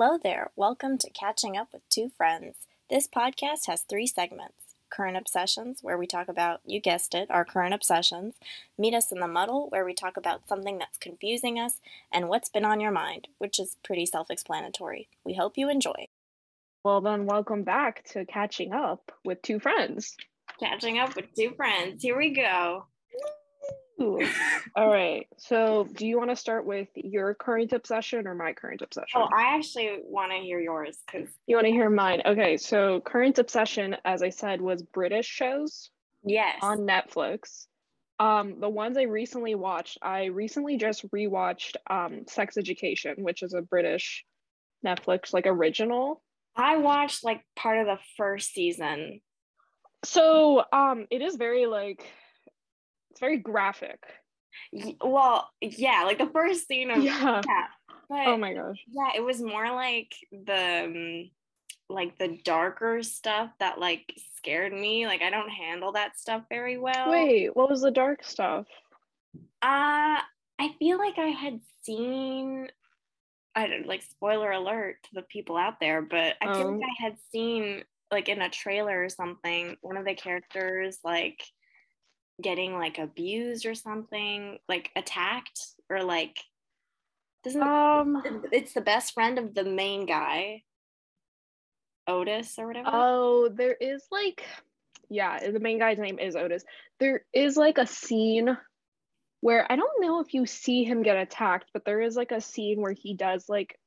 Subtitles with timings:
[0.00, 0.52] Hello there.
[0.54, 2.54] Welcome to Catching Up with Two Friends.
[2.88, 7.44] This podcast has three segments Current Obsessions, where we talk about, you guessed it, our
[7.44, 8.36] current obsessions,
[8.78, 11.80] Meet Us in the Muddle, where we talk about something that's confusing us,
[12.12, 15.08] and What's Been on Your Mind, which is pretty self explanatory.
[15.24, 16.06] We hope you enjoy.
[16.84, 20.16] Well, then, welcome back to Catching Up with Two Friends.
[20.60, 22.04] Catching Up with Two Friends.
[22.04, 22.86] Here we go.
[24.00, 24.20] Ooh.
[24.76, 25.26] All right.
[25.38, 29.20] So, do you want to start with your current obsession or my current obsession?
[29.20, 32.22] Oh, I actually want to hear yours because you want to hear mine.
[32.24, 32.56] Okay.
[32.56, 35.90] So, current obsession, as I said, was British shows.
[36.24, 36.58] Yes.
[36.62, 37.66] On Netflix.
[38.20, 43.54] Um, the ones I recently watched, I recently just rewatched um, Sex Education, which is
[43.54, 44.24] a British
[44.84, 46.22] Netflix like original.
[46.56, 49.20] I watched like part of the first season.
[50.04, 52.04] So, um, it is very like
[53.18, 54.00] it's very graphic.
[55.00, 57.42] Well, yeah, like the first scene of yeah.
[58.08, 58.78] But, oh my gosh.
[58.86, 61.30] Yeah, it was more like the um,
[61.90, 65.06] like the darker stuff that like scared me.
[65.06, 67.10] Like I don't handle that stuff very well.
[67.10, 68.66] Wait, what was the dark stuff?
[69.60, 70.22] Uh
[70.60, 72.68] I feel like I had seen
[73.54, 76.86] I don't like spoiler alert to the people out there, but I feel like oh.
[77.00, 77.82] I had seen
[78.12, 81.42] like in a trailer or something, one of the characters like
[82.40, 86.38] getting like abused or something, like attacked or like
[87.44, 90.62] doesn't um it's the best friend of the main guy.
[92.06, 92.88] Otis or whatever.
[92.90, 94.44] Oh, there is like
[95.10, 96.64] yeah, the main guy's name is Otis.
[97.00, 98.56] There is like a scene
[99.40, 102.40] where I don't know if you see him get attacked, but there is like a
[102.40, 103.78] scene where he does like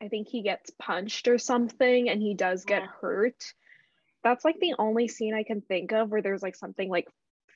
[0.00, 2.88] I think he gets punched or something and he does get yeah.
[3.00, 3.42] hurt.
[4.22, 7.08] That's like the only scene I can think of where there's like something like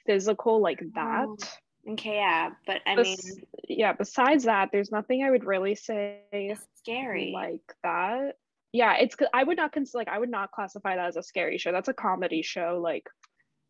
[0.09, 1.27] physical like that.
[1.29, 3.93] Oh, okay, yeah, but I Bes- mean, yeah.
[3.93, 8.37] Besides that, there's nothing I would really say scary like that.
[8.73, 9.17] Yeah, it's.
[9.33, 11.73] I would not consider like I would not classify that as a scary show.
[11.73, 13.09] That's a comedy show, like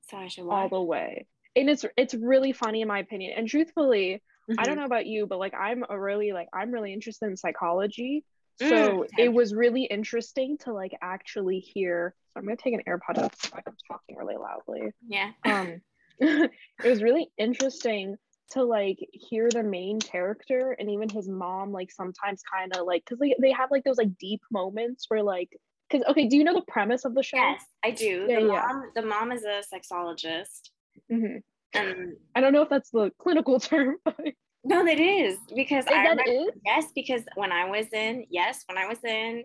[0.09, 1.27] so I should all the way.
[1.57, 3.35] And it's it's really funny in my opinion.
[3.37, 4.59] And truthfully, mm-hmm.
[4.59, 4.81] I don't mm-hmm.
[4.81, 8.25] know about you, but like I'm a really like I'm really interested in psychology.
[8.61, 9.25] So mm, okay.
[9.25, 12.15] it was really interesting to like actually hear.
[12.33, 14.93] So I'm gonna take an AirPod out if I'm talking really loudly.
[15.07, 15.31] Yeah.
[15.45, 15.81] Um
[16.85, 18.17] it was really interesting
[18.51, 23.05] to like hear the main character and even his mom like sometimes kind of like
[23.05, 25.55] because they, they have like those like deep moments where like
[25.89, 28.47] because okay do you know the premise of the show yes i do yeah, the
[28.47, 28.67] yeah.
[28.67, 30.71] mom the mom is a sexologist
[31.13, 31.39] mm-hmm.
[31.75, 34.17] and i don't know if that's the clinical term but
[34.65, 38.79] no that is because is I remember, yes because when i was in yes when
[38.79, 39.45] i was in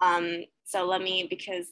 [0.00, 1.66] um so let me because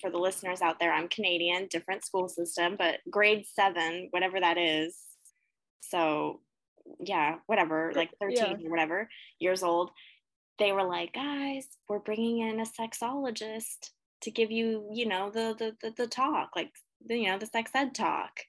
[0.00, 4.58] for the listeners out there, I'm Canadian, different school system, but grade seven, whatever that
[4.58, 4.96] is.
[5.80, 6.40] So,
[7.00, 8.66] yeah, whatever, like 13 yeah.
[8.66, 9.08] or whatever
[9.38, 9.90] years old.
[10.58, 13.90] They were like, guys, we're bringing in a sexologist
[14.22, 16.70] to give you, you know, the the the, the talk, like
[17.06, 18.40] the, you know, the sex ed talk.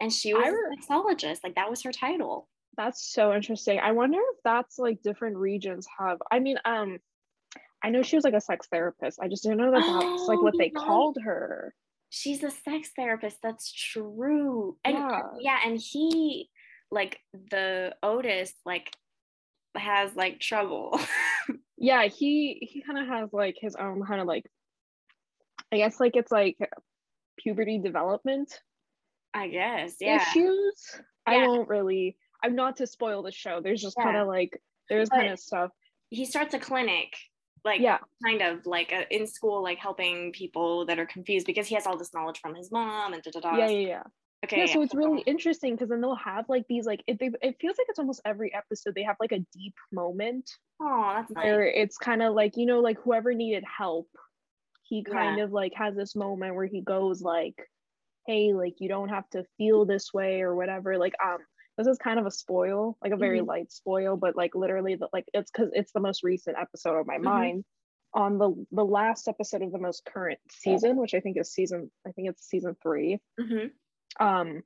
[0.00, 2.48] And she was a sexologist, like that was her title.
[2.76, 3.78] That's so interesting.
[3.78, 6.18] I wonder if that's like different regions have.
[6.30, 6.98] I mean, um,
[7.82, 9.18] I know she was like a sex therapist.
[9.20, 10.80] I just didn't know that that's oh, like what oh, they know.
[10.80, 11.74] called her.
[12.10, 13.38] She's a sex therapist.
[13.42, 14.76] That's true.
[14.84, 15.22] And uh, yeah.
[15.40, 16.50] yeah, and he
[16.90, 17.20] like
[17.50, 18.90] the Otis like
[19.76, 20.98] has like trouble.
[21.78, 24.44] yeah, he he kind of has like his own kind of like
[25.72, 26.58] I guess like it's like
[27.38, 28.60] puberty development.
[29.32, 30.22] I guess, yeah.
[30.22, 30.74] Issues.
[31.28, 31.34] Yeah.
[31.34, 33.60] I won't really I'm not to spoil the show.
[33.62, 34.04] There's just yeah.
[34.04, 35.70] kind of like there's kind of stuff.
[36.10, 37.14] He starts a clinic
[37.64, 41.66] like yeah kind of like a, in school like helping people that are confused because
[41.66, 44.02] he has all this knowledge from his mom and da da da yeah yeah yeah
[44.44, 44.72] okay yeah, yeah.
[44.72, 47.76] so it's really interesting because then they'll have like these like it, they, it feels
[47.78, 50.50] like it's almost every episode they have like a deep moment
[50.80, 51.44] oh that's nice.
[51.44, 54.08] where it's kind of like you know like whoever needed help
[54.82, 55.44] he kind yeah.
[55.44, 57.54] of like has this moment where he goes like
[58.26, 61.38] hey like you don't have to feel this way or whatever like um
[61.80, 63.48] this is kind of a spoil, like a very mm-hmm.
[63.48, 67.06] light spoil, but like literally the like it's because it's the most recent episode of
[67.06, 67.24] my mm-hmm.
[67.24, 67.64] mind.
[68.12, 71.90] On the the last episode of the most current season, which I think is season,
[72.06, 74.26] I think it's season 3 mm-hmm.
[74.26, 74.62] Um,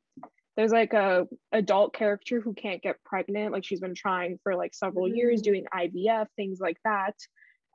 [0.57, 4.75] there's like a adult character who can't get pregnant, like she's been trying for like
[4.75, 5.45] several years, mm.
[5.45, 7.15] doing IVF, things like that,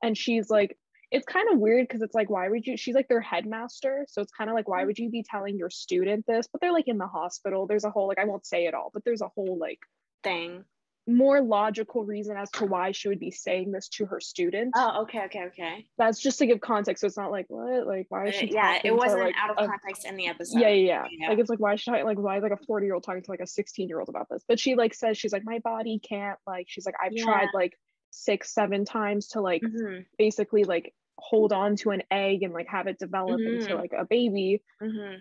[0.02, 0.76] and she's like
[1.12, 4.22] it's kind of weird because it's like why would you she's like their headmaster so
[4.22, 4.88] it's kind of like why mm.
[4.88, 6.48] would you be telling your student this?
[6.52, 7.68] But they're like in the hospital.
[7.68, 9.80] There's a whole like i won't say it all but there's a whole like
[10.24, 10.64] thing.
[11.08, 14.74] more logical reason as to why she would be saying this to her student.
[14.76, 15.86] Oh okay okay okay.
[15.98, 17.88] That's just to give context so it's not like what?
[17.88, 20.60] Like why is she yeah it wasn't like, out of context in the episode.
[20.60, 21.30] Yeah, yeah yeah.
[21.30, 23.24] Like it's like why is she like why is like a 40 year old talking
[23.24, 24.44] to like a 16 year old about this?
[24.48, 27.24] But she like says she's like my body can't like she's like i've yeah.
[27.24, 27.74] tried like
[28.12, 30.02] six seven times to like mm-hmm.
[30.18, 33.62] basically like hold on to an egg and like have it develop mm-hmm.
[33.62, 35.16] into like a baby mm-hmm.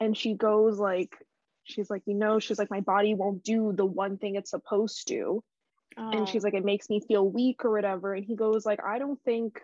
[0.00, 1.16] and she goes like
[1.64, 5.08] she's like you know she's like my body won't do the one thing it's supposed
[5.08, 5.42] to
[5.98, 6.10] oh.
[6.10, 8.98] and she's like it makes me feel weak or whatever and he goes like i
[8.98, 9.60] don't think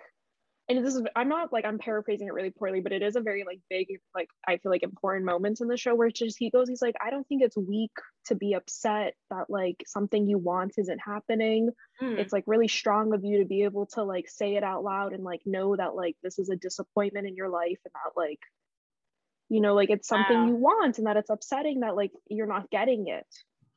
[0.68, 3.20] and this is i'm not like i'm paraphrasing it really poorly but it is a
[3.20, 6.50] very like big like i feel like important moments in the show where just he
[6.50, 7.92] goes he's like i don't think it's weak
[8.26, 11.70] to be upset that like something you want isn't happening
[12.00, 12.18] mm.
[12.18, 15.12] it's like really strong of you to be able to like say it out loud
[15.12, 18.40] and like know that like this is a disappointment in your life and that like
[19.48, 20.46] you know like it's something wow.
[20.46, 23.26] you want and that it's upsetting that like you're not getting it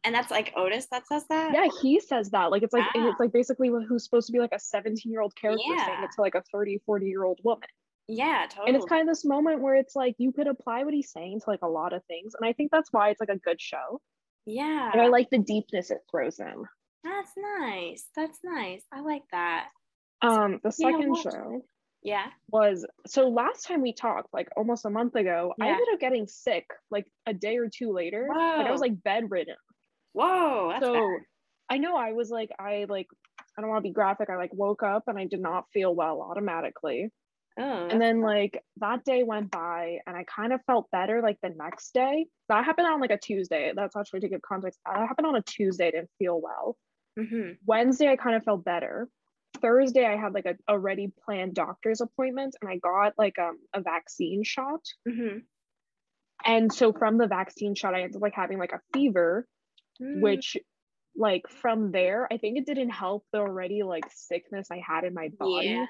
[0.03, 1.53] and that's like Otis that says that.
[1.53, 2.51] Yeah, he says that.
[2.51, 5.35] Like it's like it's like basically who's supposed to be like a 17 year old
[5.35, 5.85] character yeah.
[5.85, 7.67] saying it to like a 30, 40 year old woman.
[8.07, 8.67] Yeah, totally.
[8.67, 11.41] And it's kind of this moment where it's like you could apply what he's saying
[11.41, 12.33] to like a lot of things.
[12.39, 14.01] And I think that's why it's like a good show.
[14.45, 14.89] Yeah.
[14.91, 16.65] And I like the deepness it throws in.
[17.03, 18.05] That's nice.
[18.15, 18.83] That's nice.
[18.91, 19.67] I like that.
[20.21, 21.61] Um, the second yeah, show
[22.03, 25.65] yeah was so last time we talked like almost a month ago yeah.
[25.65, 28.57] i ended up getting sick like a day or two later Whoa.
[28.57, 29.55] like i was like bedridden
[30.13, 30.73] Whoa.
[30.81, 31.21] so bad.
[31.69, 33.07] I know I was like, I like,
[33.57, 34.29] I don't want to be graphic.
[34.29, 37.09] I like woke up and I did not feel well automatically.
[37.59, 41.37] Oh, and then like that day went by and I kind of felt better like
[41.41, 42.25] the next day.
[42.49, 43.71] That happened on like a Tuesday.
[43.75, 44.79] That's actually to give context.
[44.85, 45.87] That happened on a Tuesday.
[45.87, 46.77] I didn't feel well.
[47.19, 47.51] Mm-hmm.
[47.65, 49.07] Wednesday, I kind of felt better.
[49.61, 53.81] Thursday, I had like a already planned doctor's appointment and I got like um, a
[53.81, 54.81] vaccine shot.
[55.07, 55.39] Mm-hmm.
[56.45, 59.45] And so from the vaccine shot, I ended up like having like a fever
[60.01, 60.21] mm.
[60.21, 60.57] which
[61.15, 65.13] like from there i think it didn't help the already like sickness i had in
[65.13, 65.67] my body.
[65.67, 65.85] Yeah.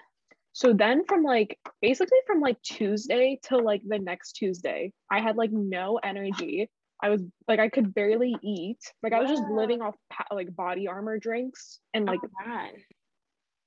[0.53, 5.35] so then from like basically from like tuesday to like the next tuesday i had
[5.35, 6.69] like no energy.
[7.03, 8.79] I was like i could barely eat.
[9.01, 9.95] Like i was just living off
[10.31, 12.67] like body armor drinks and like oh,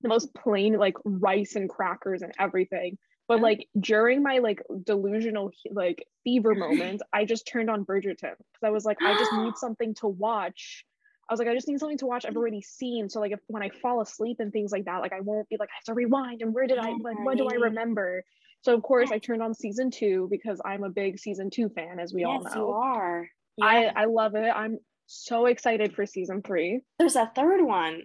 [0.02, 2.96] the most plain like rice and crackers and everything
[3.28, 8.62] but like during my like delusional like fever moment, I just turned on Bridgerton because
[8.62, 10.84] I was like, I just need something to watch.
[11.28, 13.08] I was like, I just need something to watch I've already seen.
[13.08, 15.56] So like if when I fall asleep and things like that, like I won't be
[15.58, 18.24] like, I have to rewind and where did I like what do I remember?
[18.60, 21.98] So of course I turned on season two because I'm a big season two fan,
[21.98, 22.54] as we yes, all know.
[22.56, 23.28] You are.
[23.56, 23.66] Yeah.
[23.66, 24.50] I, I love it.
[24.54, 26.80] I'm so excited for season three.
[26.98, 28.02] There's a third one.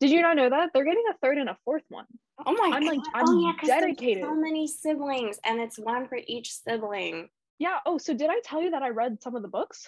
[0.00, 0.70] Did you not know that?
[0.72, 2.06] They're getting a third and a fourth one.
[2.46, 2.96] Oh my I'm god!
[2.96, 4.24] Like, I'm oh yeah, dedicated.
[4.24, 7.28] so many siblings, and it's one for each sibling.
[7.58, 7.78] Yeah.
[7.84, 9.86] Oh, so did I tell you that I read some of the books?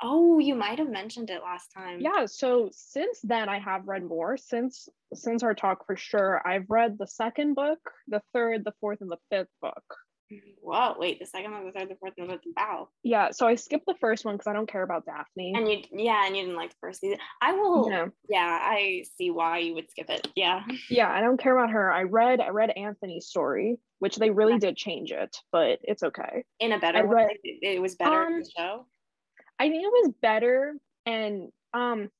[0.00, 2.00] Oh, you might have mentioned it last time.
[2.00, 2.26] Yeah.
[2.26, 4.36] So since then, I have read more.
[4.36, 9.00] Since since our talk, for sure, I've read the second book, the third, the fourth,
[9.00, 9.82] and the fifth book.
[10.62, 12.52] Whoa, wait, the second one, the third, the fourth, and the fifth.
[12.56, 12.88] Wow.
[13.02, 15.54] Yeah, so I skipped the first one because I don't care about Daphne.
[15.56, 17.18] And you, yeah, and you didn't like the first season.
[17.40, 17.90] I will.
[17.90, 18.06] Yeah.
[18.28, 20.28] yeah, I see why you would skip it.
[20.36, 20.62] Yeah.
[20.90, 21.90] Yeah, I don't care about her.
[21.90, 24.58] I read, I read Anthony's story, which they really yeah.
[24.58, 26.44] did change it, but it's okay.
[26.60, 28.86] In a better I way, it was better um, in the show.
[29.58, 30.74] I think it was better,
[31.06, 32.10] and um,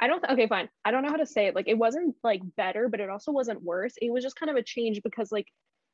[0.00, 0.24] I don't.
[0.30, 0.68] okay, fine.
[0.84, 1.54] I don't know how to say it.
[1.54, 3.94] Like, it wasn't like better, but it also wasn't worse.
[4.00, 5.46] It was just kind of a change because like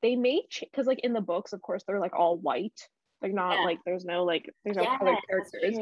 [0.03, 2.89] they made because like in the books of course they're like all white.
[3.23, 3.65] Like not yeah.
[3.65, 5.79] like there's no like there's no yeah, other characters.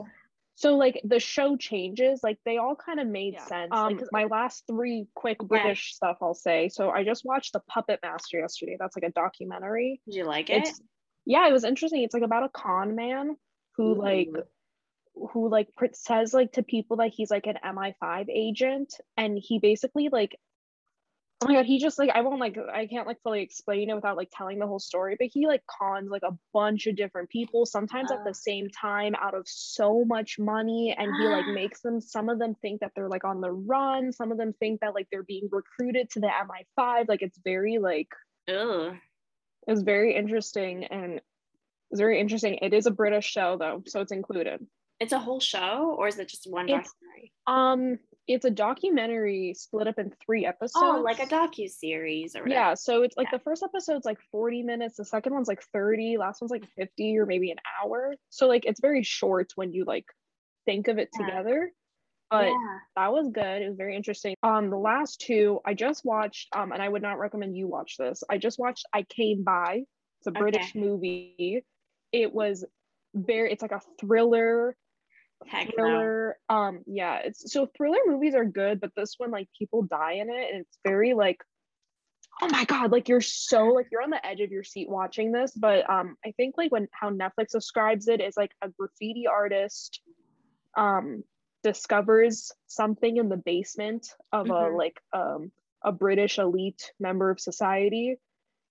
[0.56, 3.44] so like the show changes like they all kind of made yeah.
[3.44, 3.70] sense.
[3.72, 6.68] Um like, my last three quick british stuff i'll say.
[6.68, 8.76] So i just watched the puppet master yesterday.
[8.78, 10.00] That's like a documentary.
[10.06, 10.66] Did you like it?
[10.66, 10.80] It's,
[11.26, 12.02] yeah it was interesting.
[12.02, 13.36] It's like about a con man
[13.76, 13.94] who Ooh.
[13.94, 14.30] like
[15.32, 20.08] who like says like to people that he's like an mi5 agent and he basically
[20.10, 20.38] like
[21.40, 23.94] oh my god he just like i won't like i can't like fully explain it
[23.94, 27.28] without like telling the whole story but he like cons like a bunch of different
[27.30, 31.80] people sometimes at the same time out of so much money and he like makes
[31.80, 34.80] them some of them think that they're like on the run some of them think
[34.80, 36.28] that like they're being recruited to the
[36.78, 38.08] mi5 like it's very like
[38.48, 38.94] ugh.
[39.66, 41.20] it's very interesting and
[41.90, 42.58] it's very interesting.
[42.60, 44.66] It is a british show though so it's included.
[45.00, 47.32] It's a whole show or is it just one documentary?
[47.46, 50.74] um it's a documentary split up in three episodes.
[50.76, 52.60] Oh, like a docu series or whatever.
[52.60, 53.38] Yeah, so it's like yeah.
[53.38, 57.18] the first episode's like 40 minutes, the second one's like 30, last one's like 50
[57.18, 58.14] or maybe an hour.
[58.28, 60.04] So like it's very short when you like
[60.66, 61.26] think of it yeah.
[61.26, 61.72] together.
[62.30, 62.78] But yeah.
[62.96, 63.62] that was good.
[63.62, 64.34] It was very interesting.
[64.42, 67.96] Um the last two I just watched um and I would not recommend you watch
[67.98, 68.22] this.
[68.28, 69.84] I just watched I Came By.
[70.20, 70.80] It's a British okay.
[70.80, 71.64] movie.
[72.12, 72.66] It was
[73.14, 74.76] very it's like a thriller
[75.46, 76.36] Heck thriller.
[76.50, 76.56] No.
[76.56, 80.28] Um, yeah, it's so thriller movies are good, but this one like people die in
[80.30, 81.38] it, and it's very like,
[82.42, 85.32] oh my god, like you're so like you're on the edge of your seat watching
[85.32, 85.52] this.
[85.52, 90.00] But um, I think like when how Netflix describes it is like a graffiti artist,
[90.76, 91.22] um,
[91.62, 94.74] discovers something in the basement of mm-hmm.
[94.74, 95.52] a like um
[95.84, 98.16] a British elite member of society.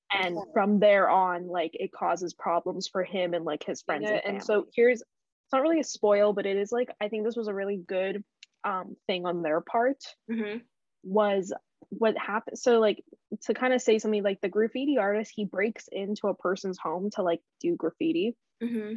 [0.09, 4.05] And from there on, like it causes problems for him and like his friends.
[4.09, 5.03] Yeah, and, and so here's
[5.47, 7.77] it's not really a spoil, but it is like I think this was a really
[7.77, 8.23] good
[8.65, 10.03] um thing on their part.
[10.29, 10.57] Mm-hmm.
[11.03, 11.53] Was
[11.89, 13.03] what happened so like
[13.41, 17.09] to kind of say something like the graffiti artist he breaks into a person's home
[17.09, 18.95] to like do graffiti mm-hmm.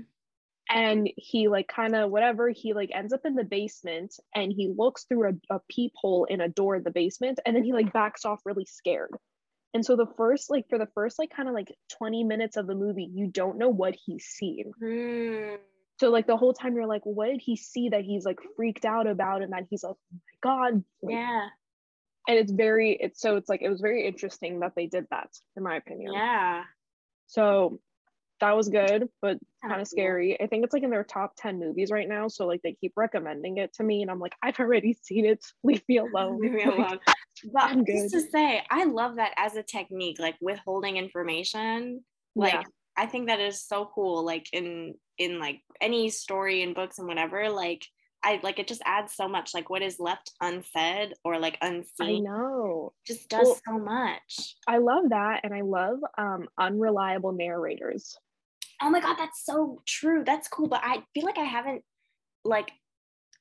[0.69, 4.73] and he like kind of whatever he like ends up in the basement and he
[4.77, 7.93] looks through a, a peephole in a door in the basement and then he like
[7.93, 9.15] backs off really scared
[9.73, 12.67] and so the first like for the first like kind of like 20 minutes of
[12.67, 15.57] the movie you don't know what he's seen mm.
[16.01, 18.87] So like the whole time you're like what did he see that he's like freaked
[18.87, 21.47] out about and that he's like oh my god like, yeah.
[22.27, 25.29] and it's very it's so it's like it was very interesting that they did that
[25.57, 26.15] in my opinion.
[26.15, 26.63] Yeah.
[27.27, 27.81] So
[28.41, 30.41] that was good but kind of scary.
[30.41, 32.95] I think it's like in their top 10 movies right now so like they keep
[32.97, 35.45] recommending it to me and i'm like i've already seen it.
[35.63, 36.41] Leave me alone.
[36.41, 36.99] leave me alone.
[37.53, 42.03] But I'm just to say i love that as a technique like withholding information
[42.35, 42.63] like yeah.
[43.01, 47.09] I think that is so cool like in in like any story and books and
[47.09, 47.85] whatever like
[48.23, 52.27] I like it just adds so much like what is left unsaid or like unseen.
[52.27, 52.93] I know.
[53.07, 54.57] Just does well, so much.
[54.69, 58.19] I love that and I love um unreliable narrators.
[58.83, 60.23] Oh my god, that's so true.
[60.25, 61.83] That's cool, but I feel like I haven't
[62.45, 62.71] like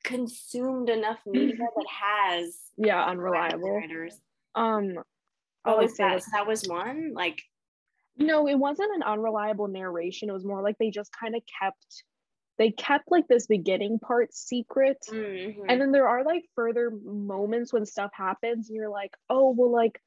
[0.03, 4.17] consumed enough media that has yeah, unreliable narrators.
[4.55, 4.93] Um
[5.65, 7.11] oh, is that that was one?
[7.13, 7.41] Like
[8.19, 10.29] no, it wasn't an unreliable narration.
[10.29, 12.03] It was more like they just kind of kept
[12.57, 14.97] they kept like this beginning part secret.
[15.09, 15.61] Mm-hmm.
[15.69, 19.71] and then there are like further moments when stuff happens and you're like oh well
[19.71, 19.99] like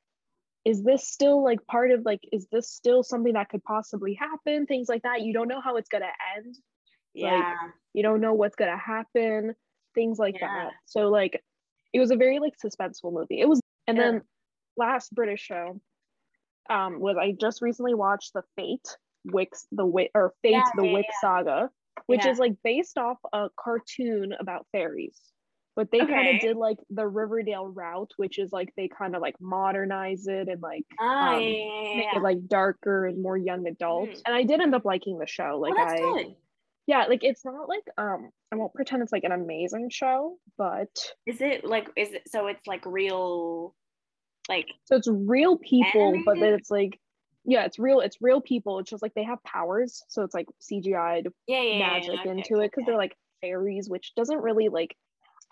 [0.64, 4.66] is this still like part of like is this still something that could possibly happen?
[4.66, 5.23] Things like that.
[5.23, 6.57] You don't know how it's going to end
[7.14, 7.35] yeah.
[7.35, 9.54] like, you don't know what's going to happen.
[9.95, 10.66] Things like yeah.
[10.66, 10.73] that.
[10.87, 11.42] So like
[11.92, 13.40] it was a very like suspenseful movie.
[13.40, 14.04] It was and yeah.
[14.04, 14.23] then
[14.76, 15.81] last british show
[16.71, 18.97] um was i just recently watched the fate
[19.28, 21.71] Winx the wit or fate yeah, the wick saga
[22.07, 22.31] which yeah.
[22.31, 25.19] is like based off a cartoon about fairies.
[25.75, 26.12] But they okay.
[26.12, 30.26] kind of did like the Riverdale route, which is like they kind of like modernize
[30.26, 34.11] it and like oh, um, yeah, make it like darker and more young adult.
[34.11, 34.21] Mm.
[34.26, 35.59] And I did end up liking the show.
[35.59, 36.35] Like oh, I good.
[36.87, 40.95] yeah, like it's not like um I won't pretend it's like an amazing show, but
[41.25, 43.75] is it like is it so it's like real
[44.49, 46.25] like so it's real people, animated?
[46.25, 46.99] but then it's like
[47.44, 48.00] yeah, it's real.
[48.00, 48.78] It's real people.
[48.78, 52.61] It's just like they have powers, so it's like CGI'd yeah, yeah, magic yeah, into
[52.61, 54.94] it because they're like fairies, which doesn't really like.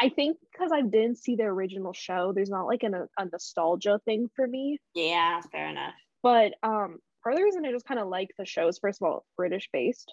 [0.00, 4.00] I think because I didn't see the original show, there's not like an, a nostalgia
[4.04, 4.78] thing for me.
[4.94, 5.94] Yeah, fair enough.
[6.22, 9.02] But um, part of the reason I just kind of like the show is first
[9.02, 10.12] of all British based.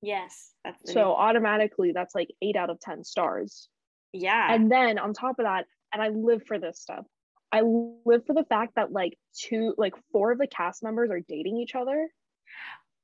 [0.00, 3.68] Yes, that's so automatically that's like eight out of ten stars.
[4.12, 7.04] Yeah, and then on top of that, and I live for this stuff.
[7.52, 11.20] I live for the fact that like two, like four of the cast members are
[11.20, 12.08] dating each other.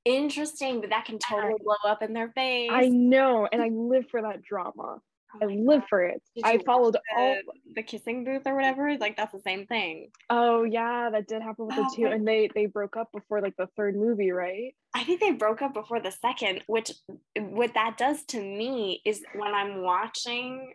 [0.04, 2.70] Interesting, but that can totally blow up in their face.
[2.72, 5.00] I know, and I live for that drama.
[5.42, 5.88] Oh I live God.
[5.88, 6.22] for it.
[6.44, 7.36] I followed the, all
[7.74, 8.96] the kissing booth or whatever.
[8.98, 10.10] Like that's the same thing.
[10.30, 13.40] Oh yeah, that did happen with oh, the two, and they they broke up before
[13.40, 14.74] like the third movie, right?
[14.94, 16.62] I think they broke up before the second.
[16.66, 16.92] Which
[17.36, 20.74] what that does to me is when I'm watching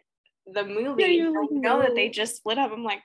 [0.51, 1.81] the movie, yeah, I like, know no.
[1.83, 2.71] that they just split up.
[2.71, 3.01] I'm like,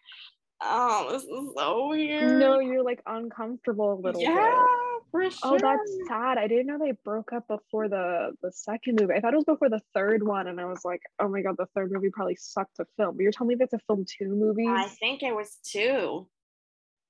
[0.62, 2.38] oh, this is so weird.
[2.38, 4.22] No, you're like uncomfortable a little bit.
[4.22, 5.10] yeah, bit.
[5.10, 5.38] for sure.
[5.54, 6.38] Oh, that's sad.
[6.38, 9.14] I didn't know they broke up before the the second movie.
[9.14, 11.56] I thought it was before the third one, and I was like, oh my god,
[11.58, 13.16] the third movie probably sucked to film.
[13.16, 14.68] But you're telling me that's a film two movies?
[14.70, 16.26] I think it was two.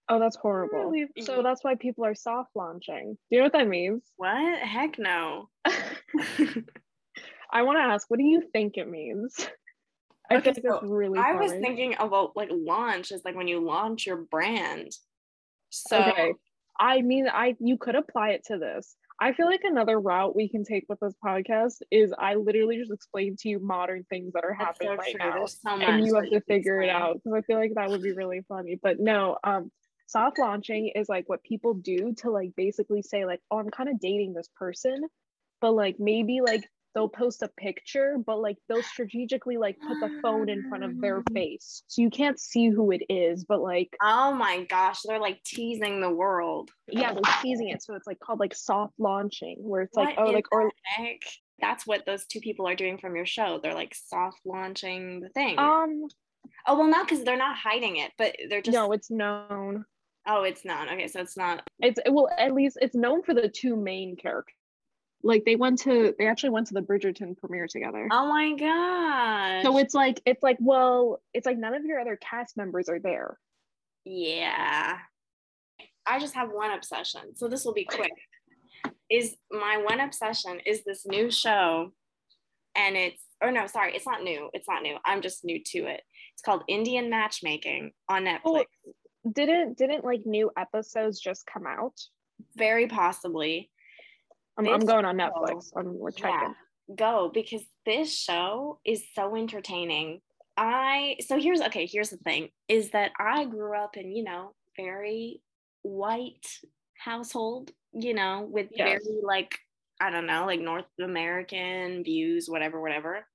[0.09, 0.91] Oh, that's horrible.
[0.91, 1.07] Really?
[1.23, 3.15] So that's why people are soft launching.
[3.15, 4.03] Do you know what that means?
[4.17, 4.59] What?
[4.59, 5.49] Heck no.
[7.55, 9.35] I want to ask, what do you think it means?
[10.31, 11.19] I okay, think so that's really.
[11.19, 14.93] I was thinking about like launch is like when you launch your brand.
[15.71, 16.35] So okay.
[16.79, 18.97] I mean, I you could apply it to this.
[19.21, 22.91] I feel like another route we can take with this podcast is I literally just
[22.91, 26.31] explain to you modern things that are happening so right now, so and you have
[26.31, 28.79] to figure it out because I feel like that would be really funny.
[28.83, 29.71] But no, um,
[30.07, 33.89] soft launching is like what people do to like basically say like, oh, I'm kind
[33.89, 35.05] of dating this person,
[35.61, 40.21] but like maybe like they'll post a picture, but like they'll strategically like put the
[40.23, 41.83] phone in front of their face.
[41.89, 46.01] So you can't see who it is, but like oh my gosh, they're like teasing
[46.01, 46.71] the world.
[46.89, 47.83] Yeah, they're teasing it.
[47.83, 51.21] So it's like called like soft launching, where it's what like, oh, like or heck?
[51.61, 53.61] that's what those two people are doing from your show.
[53.63, 55.59] They're like soft launching the thing.
[55.59, 56.07] Um
[56.67, 59.85] oh well not because they're not hiding it, but they're just no, it's known.
[60.27, 60.91] Oh, it's not.
[60.91, 64.55] Okay, so it's not it's well at least it's known for the two main characters
[65.25, 68.07] like they went to they actually went to the Bridgerton premiere together.
[68.13, 69.63] Oh my god.
[69.63, 73.01] So it's like it's like well, it's like none of your other cast members are
[73.01, 73.39] there.
[74.05, 74.99] Yeah.
[76.07, 77.35] I just have one obsession.
[77.35, 78.13] So this will be quick.
[79.11, 81.93] Is my one obsession is this new show
[82.77, 84.51] and it's or no, sorry, it's not new.
[84.53, 84.97] It's not new.
[85.05, 86.03] I'm just new to it.
[86.35, 88.65] It's called Indian Matchmaking on oh, Netflix.
[88.87, 88.93] Oh,
[89.35, 91.99] didn't didn't like new episodes just come out?
[92.57, 93.71] Very possibly.
[94.59, 95.73] I'm, I'm going on Netflix.
[95.73, 96.55] Show, I'm, we're checking.
[96.89, 100.21] Yeah, go because this show is so entertaining.
[100.57, 101.87] I so here's okay.
[101.87, 105.41] Here's the thing: is that I grew up in you know very
[105.83, 106.47] white
[106.99, 109.03] household, you know, with yes.
[109.05, 109.59] very like
[110.01, 113.27] I don't know, like North American views, whatever, whatever.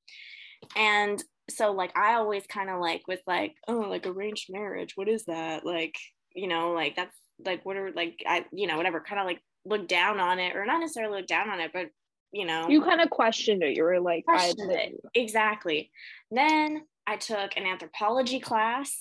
[0.76, 4.94] And so like I always kind of like was like, oh, like arranged marriage.
[4.96, 5.66] What is that?
[5.66, 5.96] Like,
[6.34, 9.42] you know, like that's like what are like I, you know, whatever, kind of like
[9.66, 11.89] look down on it or not necessarily look down on it, but
[12.32, 12.68] you know.
[12.70, 13.75] You kind of questioned it.
[13.75, 15.01] You were like, I it.
[15.16, 15.92] Exactly.
[16.32, 18.96] Then I took an anthropology class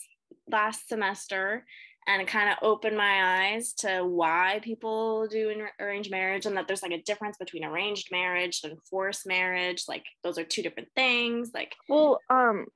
[0.51, 1.65] last semester
[2.09, 6.57] and it kind of opened my eyes to why people do an arranged marriage and
[6.57, 10.63] that there's like a difference between arranged marriage and forced marriage like those are two
[10.63, 12.67] different things like well um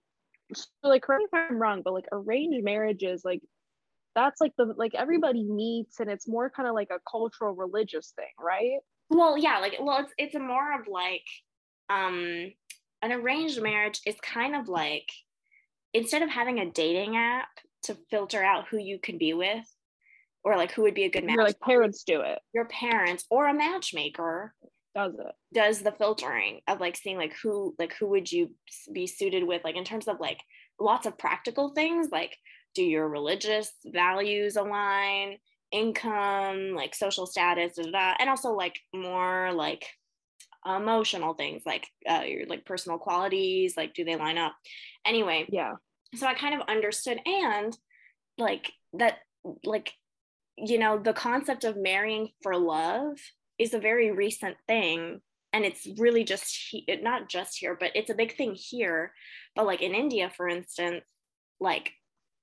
[0.54, 3.40] so like correct me if i'm wrong but like arranged marriages like
[4.14, 8.12] that's like the like everybody meets and it's more kind of like a cultural religious
[8.16, 8.78] thing right
[9.10, 11.24] well yeah like well it's it's a more of like
[11.90, 12.50] um
[13.02, 15.10] an arranged marriage is kind of like
[15.92, 17.48] instead of having a dating app
[17.82, 19.66] to filter out who you can be with
[20.44, 21.36] or like who would be a good match.
[21.38, 22.40] Like parents do it.
[22.52, 24.54] Your parents or a matchmaker
[24.94, 25.32] does it.
[25.52, 28.50] Does the filtering of like seeing like who like who would you
[28.92, 30.40] be suited with like in terms of like
[30.80, 32.36] lots of practical things like
[32.74, 35.36] do your religious values align
[35.70, 39.86] income like social status da, and also like more like
[40.66, 44.54] emotional things like uh, your like personal qualities like do they line up?
[45.04, 45.72] Anyway yeah.
[46.14, 47.76] so i kind of understood and
[48.38, 49.18] like that
[49.64, 49.92] like
[50.56, 53.16] you know the concept of marrying for love
[53.58, 55.20] is a very recent thing
[55.52, 59.12] and it's really just he- not just here but it's a big thing here.
[59.54, 61.04] But like in india for instance
[61.60, 61.92] like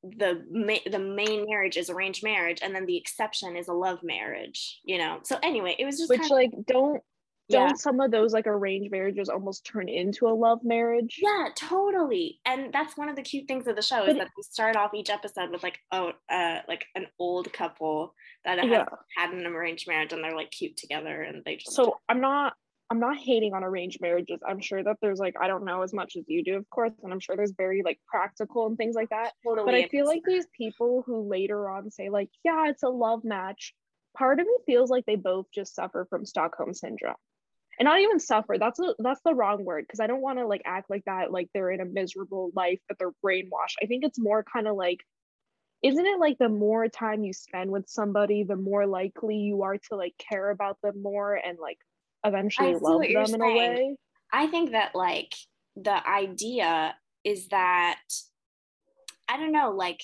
[0.04, 4.00] the ma- the main marriage is arranged marriage and then the exception is a love
[4.04, 5.20] marriage you know?
[5.24, 7.02] So anyway it was just which like don't
[7.50, 11.20] don't some of those like arranged marriages almost turn into a love marriage?
[11.22, 12.40] Yeah totally.
[12.46, 14.76] And that's one of the cute things of the show is but that we start
[14.76, 18.14] off each episode with like oh uh like an old couple
[18.46, 18.86] that has yeah.
[19.18, 22.54] had an arranged marriage and they're like cute together and they just so i'm not
[22.90, 24.40] i'm not hating on arranged marriages.
[24.48, 26.92] I'm sure that there's like i don't know as much as you do of course
[27.04, 30.06] and i'm sure there's very like practical and things like that totally but i feel
[30.06, 33.74] like these people who later on say like yeah it's a love match
[34.18, 37.16] part of me feels like they both just suffer from stockholm syndrome.
[37.80, 40.46] And not even suffer that's a, that's the wrong word because i don't want to
[40.46, 43.78] like act like that like they're in a miserable life that they're brainwashed.
[43.82, 45.00] I think it's more kind of like
[45.82, 49.78] isn't it like the more time you spend with somebody the more likely you are
[49.78, 51.78] to like care about them more and like
[52.24, 53.96] eventually love them in a way.
[54.32, 55.34] I think that like
[55.76, 58.00] the idea is that
[59.28, 60.02] i don't know like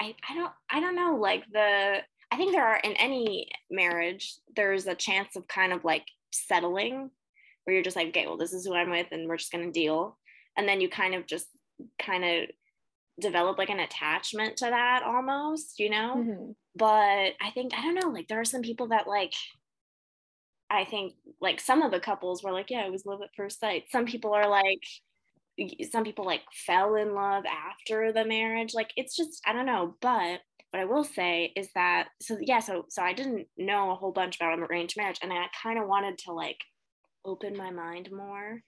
[0.00, 1.98] I, I don't i don't know like the
[2.30, 7.10] i think there are in any marriage there's a chance of kind of like settling
[7.64, 9.64] where you're just like okay well this is who i'm with and we're just going
[9.64, 10.16] to deal.
[10.56, 11.46] And then you kind of just
[11.98, 12.50] kind of
[13.20, 16.16] develop like an attachment to that almost you know?
[16.16, 16.50] Mm-hmm.
[16.74, 19.32] but i think i don't know like there are some people that like
[20.70, 23.60] i think like some of the couples were like yeah it was love at first
[23.60, 24.82] sight some people are like
[25.90, 29.94] some people like fell in love after the marriage like it's just i don't know
[30.00, 33.94] but what I will say is that so yeah, so so I didn't know a
[33.94, 36.58] whole bunch about arranged marriage, and I kind of wanted to like
[37.24, 38.62] open my mind more.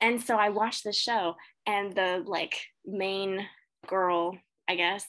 [0.00, 3.46] And so I watched the show, and the like main
[3.86, 4.36] girl,
[4.68, 5.06] I guess,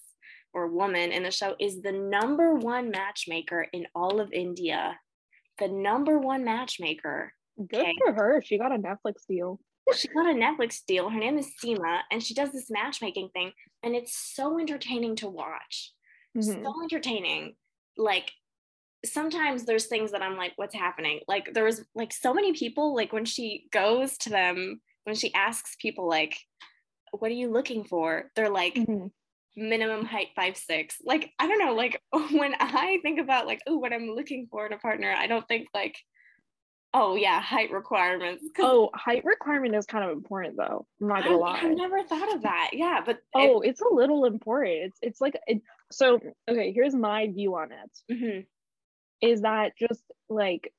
[0.53, 4.99] or woman in the show is the number one matchmaker in all of India.
[5.59, 7.33] The number one matchmaker.
[7.57, 7.95] Good okay?
[8.05, 8.41] for her.
[8.43, 9.59] She got a Netflix deal.
[9.93, 11.09] She got a Netflix deal.
[11.09, 13.51] Her name is Seema, and she does this matchmaking thing,
[13.83, 15.93] and it's so entertaining to watch
[16.37, 16.63] mm-hmm.
[16.63, 17.55] so entertaining.
[17.97, 18.31] Like
[19.05, 21.21] sometimes there's things that I'm like, what's happening?
[21.27, 25.33] Like there was like so many people, like when she goes to them, when she
[25.33, 26.37] asks people like,
[27.11, 28.31] what are you looking for?
[28.35, 29.07] They're like, mm-hmm.
[29.55, 30.97] Minimum height five six.
[31.03, 34.65] Like, I don't know, like when I think about like, oh, what I'm looking for
[34.65, 35.97] in a partner, I don't think like
[36.91, 38.43] Oh yeah, height requirements.
[38.57, 40.87] Oh, height requirement is kind of important though.
[40.99, 41.59] I'm not gonna I, lie.
[41.61, 42.71] I've never thought of that.
[42.73, 44.77] Yeah, but oh, it, it's a little important.
[44.85, 46.19] It's it's like it, so.
[46.49, 48.13] Okay, here's my view on it.
[48.13, 48.39] Mm-hmm.
[49.21, 50.73] Is that just like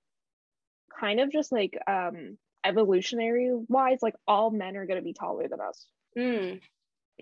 [0.98, 5.60] kind of just like um evolutionary wise, like all men are gonna be taller than
[5.60, 5.86] us.
[6.18, 6.60] Mm.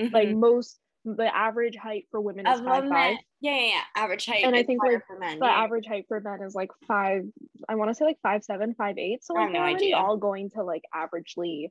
[0.01, 0.15] Mm-hmm.
[0.15, 3.17] Like most the average height for women is five five.
[3.41, 4.45] Yeah, yeah, yeah, average height.
[4.45, 5.63] And I think like for men, the yeah.
[5.63, 7.23] average height for men is like five.
[7.69, 9.25] I want to say like five seven, five eight.
[9.25, 11.69] So like they're no already all going to like averagely,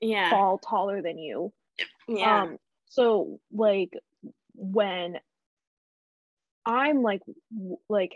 [0.00, 1.52] yeah, fall taller than you.
[2.08, 2.42] Yeah.
[2.42, 2.56] Um.
[2.88, 3.92] So like
[4.54, 5.18] when
[6.66, 7.20] I'm like
[7.88, 8.14] like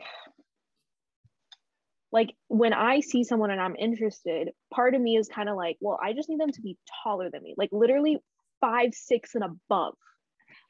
[2.15, 5.77] like when I see someone and I'm interested, part of me is kind of like,
[5.81, 8.19] well, I just need them to be taller than me, like literally
[8.61, 9.95] five, six, and above.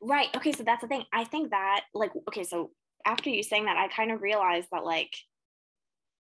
[0.05, 0.29] Right.
[0.37, 0.53] Okay.
[0.53, 1.05] So that's the thing.
[1.13, 2.71] I think that, like, okay, so
[3.07, 5.15] after you saying that, I kind of realized that, like,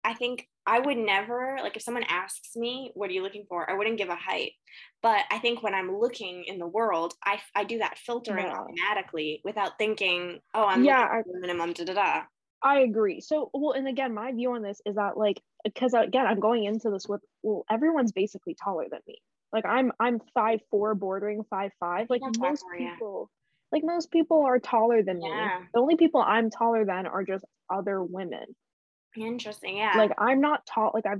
[0.03, 3.69] I think I would never, like, if someone asks me, what are you looking for?
[3.69, 4.53] I wouldn't give a height.
[5.01, 8.53] But I think when I'm looking in the world, I, I do that filtering no.
[8.53, 12.21] automatically without thinking, oh, I'm yeah, for minimum, da da da.
[12.63, 13.21] I agree.
[13.21, 16.63] So, well, and again, my view on this is that like because again, I'm going
[16.63, 19.17] into this with well, everyone's basically taller than me.
[19.53, 22.07] Like I'm I'm five four, bordering five five.
[22.09, 23.29] Like most people,
[23.71, 25.59] like most people are taller than yeah.
[25.59, 25.65] me.
[25.73, 28.45] The only people I'm taller than are just other women.
[29.17, 29.77] Interesting.
[29.77, 29.93] Yeah.
[29.95, 30.91] Like I'm not tall.
[30.93, 31.19] Like I've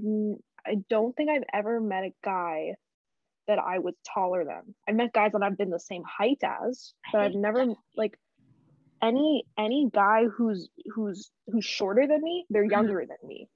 [0.66, 2.74] I don't think I've ever met a guy
[3.48, 4.76] that I was taller than.
[4.88, 8.18] I've met guys that I've been the same height as, but I've never like
[9.02, 12.72] any any guy who's who's who's shorter than me, they're mm-hmm.
[12.72, 13.48] younger than me.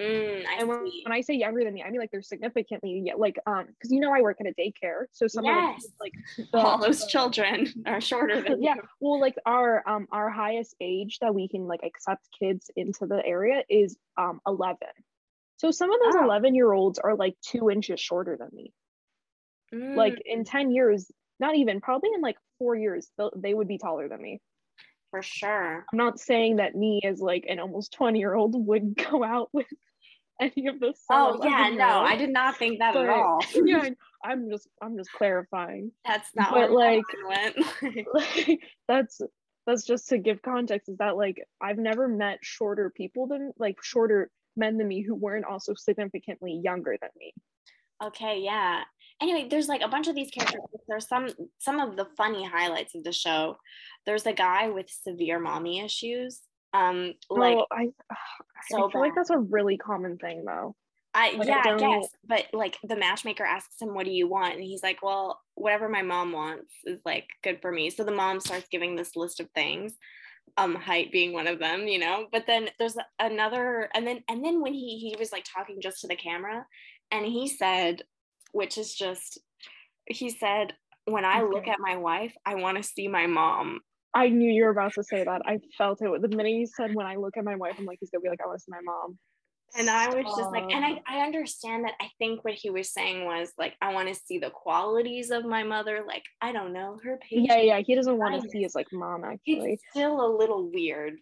[0.00, 3.38] Mm, and when, when, I say younger than me, I mean like they're significantly like
[3.46, 5.84] um because you know I work at a daycare, so some yes.
[5.84, 6.12] of like
[6.52, 8.64] the, all those children are shorter than me.
[8.64, 8.76] yeah.
[8.76, 8.82] You.
[9.00, 13.24] Well, like our um our highest age that we can like accept kids into the
[13.26, 14.88] area is um eleven.
[15.58, 18.72] So some of those eleven year olds are like two inches shorter than me.
[19.74, 19.96] Mm.
[19.96, 24.08] Like in ten years, not even probably in like four years, they would be taller
[24.08, 24.40] than me
[25.10, 25.84] for sure.
[25.92, 29.48] I'm not saying that me as like an almost 20 year old would go out
[29.52, 29.66] with
[30.40, 31.02] any of this.
[31.10, 33.40] Oh yeah, no, I did not think that but, at all.
[33.64, 33.90] yeah,
[34.24, 35.92] I'm just I'm just clarifying.
[36.04, 37.04] That's not but like,
[38.14, 39.20] like that's
[39.66, 43.76] that's just to give context is that like I've never met shorter people than like
[43.82, 47.32] shorter men than me who weren't also significantly younger than me.
[48.02, 48.82] Okay, yeah.
[49.20, 50.62] Anyway, there's like a bunch of these characters.
[50.88, 53.56] There's some some of the funny highlights of the show
[54.06, 56.40] there's a guy with severe mommy issues.
[56.72, 57.88] Um, like oh, I,
[58.68, 58.98] so I feel bad.
[59.00, 60.74] like that's a really common thing though.
[61.12, 64.28] I like, yeah, I, I guess, but like the matchmaker asks him, "What do you
[64.28, 68.04] want?" and he's like, "Well, whatever my mom wants is like good for me." So
[68.04, 69.94] the mom starts giving this list of things,
[70.56, 72.26] um, height being one of them, you know.
[72.30, 76.00] But then there's another, and then and then when he he was like talking just
[76.02, 76.64] to the camera,
[77.10, 78.02] and he said,
[78.52, 79.38] which is just,
[80.06, 80.74] he said,
[81.06, 81.52] "When I okay.
[81.52, 83.80] look at my wife, I want to see my mom."
[84.12, 85.42] I knew you were about to say that.
[85.44, 86.22] I felt it.
[86.22, 88.28] The minute you said, when I look at my wife, I'm like, he's gonna be
[88.28, 89.18] like, I want to see my mom.
[89.76, 91.94] And I was just like, and I, I understand that.
[92.00, 95.44] I think what he was saying was like, I want to see the qualities of
[95.44, 96.02] my mother.
[96.04, 97.18] Like, I don't know her.
[97.18, 97.46] Patience.
[97.48, 97.80] Yeah, yeah.
[97.80, 99.22] He doesn't want to see his like mom.
[99.22, 101.18] Actually, it's still a little weird.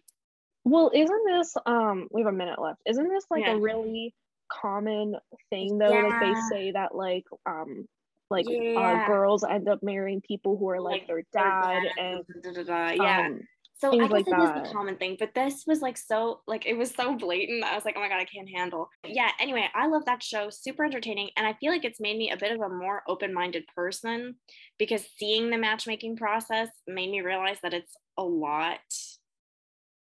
[0.63, 2.07] Well, isn't this um?
[2.11, 2.81] We have a minute left.
[2.87, 3.53] Isn't this like yeah.
[3.53, 4.15] a really
[4.51, 5.15] common
[5.51, 5.91] thing though?
[5.91, 6.07] Yeah.
[6.07, 7.87] Like they say that like um
[8.29, 9.03] like yeah.
[9.03, 12.63] uh, girls end up marrying people who are like, like their dad, and da, da,
[12.63, 13.27] da, yeah.
[13.27, 13.41] Um,
[13.79, 14.65] so I guess like it that.
[14.65, 17.63] is a common thing, but this was like so like it was so blatant.
[17.63, 18.89] I was like, oh my god, I can't handle.
[19.05, 19.29] Yeah.
[19.39, 20.49] Anyway, I love that show.
[20.49, 23.65] Super entertaining, and I feel like it's made me a bit of a more open-minded
[23.73, 24.35] person
[24.77, 28.79] because seeing the matchmaking process made me realize that it's a lot.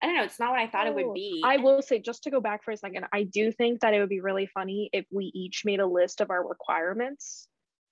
[0.00, 0.24] I don't know.
[0.24, 1.42] It's not what I thought oh, it would oh, be.
[1.44, 4.00] I will say, just to go back for a second, I do think that it
[4.00, 7.47] would be really funny if we each made a list of our requirements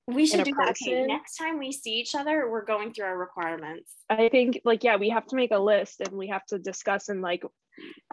[0.06, 0.70] we should do that.
[0.70, 3.92] Okay, next time we see each other, we're going through our requirements.
[4.08, 7.08] I think, like, yeah, we have to make a list and we have to discuss
[7.08, 7.42] and like.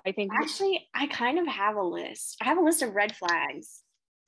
[0.06, 2.36] I think actually, I kind of have a list.
[2.41, 3.82] I have a list of red flags.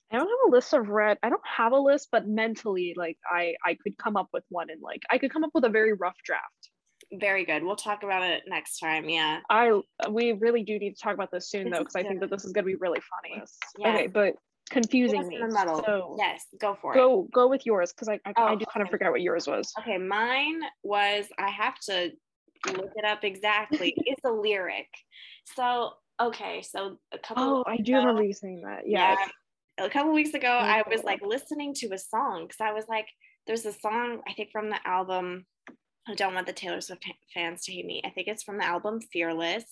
[0.10, 1.18] I don't have a list of red.
[1.24, 4.70] I don't have a list, but mentally, like, I I could come up with one
[4.70, 6.70] and like I could come up with a very rough draft.
[7.12, 7.64] Very good.
[7.64, 9.10] We'll talk about it next time.
[9.10, 9.42] Yeah.
[9.50, 12.22] I we really do need to talk about this soon this though, because I think
[12.22, 13.44] that this is gonna be really funny.
[13.78, 13.94] Yeah.
[13.94, 14.36] Okay, but
[14.70, 15.40] confusing me.
[15.50, 17.32] So yes, go for go, it.
[17.32, 19.48] Go go with yours because I I, oh, I, do kind of forget what yours
[19.48, 19.72] was.
[19.80, 22.12] Okay, mine was I have to
[22.68, 23.94] look it up exactly.
[23.98, 24.88] it's a lyric.
[25.56, 27.44] So okay, so a couple.
[27.44, 28.84] Oh, I do ago, remember you saying that.
[28.88, 29.16] Yeah.
[29.78, 33.08] A couple weeks ago, I was like listening to a song because I was like,
[33.46, 35.46] there's a song I think from the album.
[36.08, 38.02] I don't want the Taylor Swift fans to hate me.
[38.06, 39.66] I think it's from the album Fearless.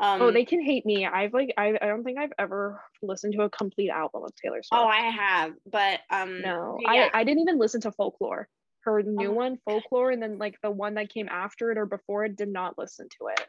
[0.00, 1.06] Um, oh, they can hate me.
[1.06, 4.62] I've like I, I don't think I've ever listened to a complete album of Taylor
[4.62, 4.72] Swift.
[4.72, 7.08] Oh, I have, but um no, yeah.
[7.12, 8.48] I I didn't even listen to Folklore.
[8.82, 9.34] Her new oh.
[9.34, 12.48] one, Folklore, and then like the one that came after it or before it, did
[12.48, 13.46] not listen to it.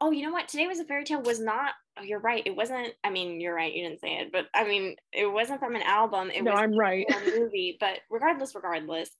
[0.00, 0.48] Oh, you know what?
[0.48, 1.72] Today was a fairy tale was not.
[1.98, 2.42] Oh, you're right.
[2.44, 2.92] It wasn't.
[3.04, 3.72] I mean, you're right.
[3.72, 6.30] You didn't say it, but I mean, it wasn't from an album.
[6.30, 7.06] It no, was I'm right.
[7.08, 7.76] a movie.
[7.78, 9.10] But regardless, regardless,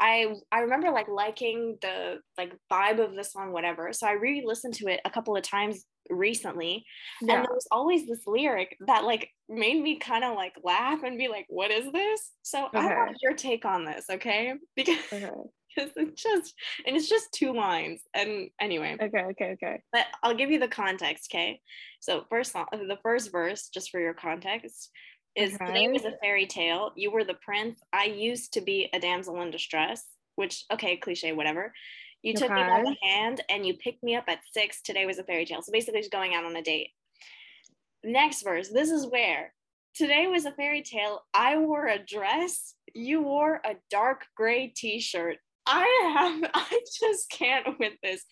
[0.00, 3.92] I I remember like liking the like vibe of the song, whatever.
[3.92, 6.84] So I re-listened to it a couple of times recently,
[7.20, 7.34] yeah.
[7.34, 11.18] and there was always this lyric that like made me kind of like laugh and
[11.18, 12.78] be like, "What is this?" So okay.
[12.78, 14.54] I want your take on this, okay?
[14.76, 14.98] Because.
[15.12, 15.30] Okay
[15.78, 16.54] because it's just
[16.86, 18.00] and it's just two lines.
[18.14, 18.96] And anyway.
[19.00, 19.82] Okay okay okay.
[19.92, 21.60] But i'll give you the context okay?
[22.00, 24.90] So first the first verse just for your context
[25.36, 25.66] is okay.
[25.66, 26.92] today was a fairy tale.
[26.96, 27.78] You were the prince.
[27.92, 30.04] I used to be a damsel in distress
[30.36, 31.72] which okay cliche whatever.
[32.22, 34.82] You took me by the hand and you picked me up at six.
[34.82, 35.62] Today was a fairy tale.
[35.62, 36.90] So basically just going out on a date.
[38.02, 38.68] Next verse.
[38.68, 39.52] This is where.
[39.94, 41.22] Today was a fairy tale.
[41.32, 42.74] I wore a dress.
[42.92, 48.24] You wore a dark gray t-shirt I have I just can't with this.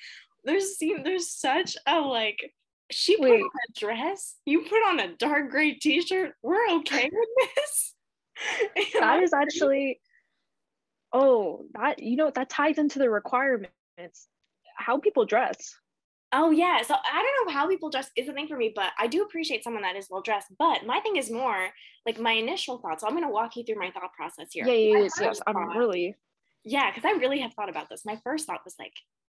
[0.45, 2.53] There's seen there's such a like
[2.91, 3.41] she put Wait.
[3.41, 6.35] on a dress, you put on a dark gray t-shirt.
[6.43, 7.95] We're okay with this.
[9.01, 10.01] that is actually
[11.13, 14.29] oh that you know that ties into the requirements
[14.77, 15.75] how people dress
[16.33, 18.91] oh yeah so i don't know how people dress is a thing for me but
[18.99, 21.69] i do appreciate someone that is well dressed but my thing is more
[22.05, 24.67] like my initial thoughts so i'm going to walk you through my thought process here
[24.67, 26.15] yeah, yeah yes yes i'm really
[26.67, 28.05] yeah, because I really have thought about this.
[28.05, 28.93] My first thought was like,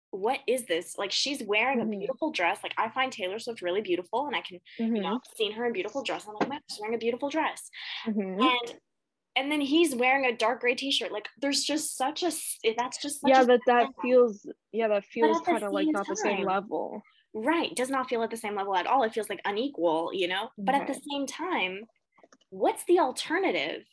[0.09, 0.97] what is this?
[0.97, 1.93] Like she's wearing mm-hmm.
[1.93, 2.57] a beautiful dress.
[2.63, 4.95] Like I find Taylor Swift really beautiful, and I can, mm-hmm.
[4.95, 5.35] you know, mm-hmm.
[5.35, 6.25] seen her in beautiful dress.
[6.27, 7.69] I'm like, man, she's wearing a beautiful dress,
[8.07, 8.41] mm-hmm.
[8.41, 8.79] and
[9.35, 11.11] and then he's wearing a dark gray t-shirt.
[11.11, 12.31] Like there's just such a
[12.75, 16.15] that's just yeah, but that feels yeah, that feels kind of like not time, the
[16.15, 17.03] same level.
[17.35, 19.03] Right, does not feel at the same level at all.
[19.03, 20.49] It feels like unequal, you know.
[20.57, 21.81] But at the same time,
[22.49, 23.83] what's the alternative?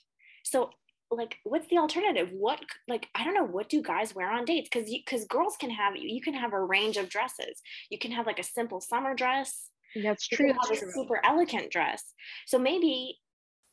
[0.42, 0.70] So
[1.10, 2.30] like what's the alternative?
[2.32, 4.68] What like i don't know what do guys wear on dates?
[4.72, 7.60] Because because girls can have you can have a range of dresses.
[7.90, 9.70] You can have like a simple summer dress.
[10.02, 10.88] That's true, have true.
[10.88, 12.02] a super elegant dress.
[12.46, 13.18] So maybe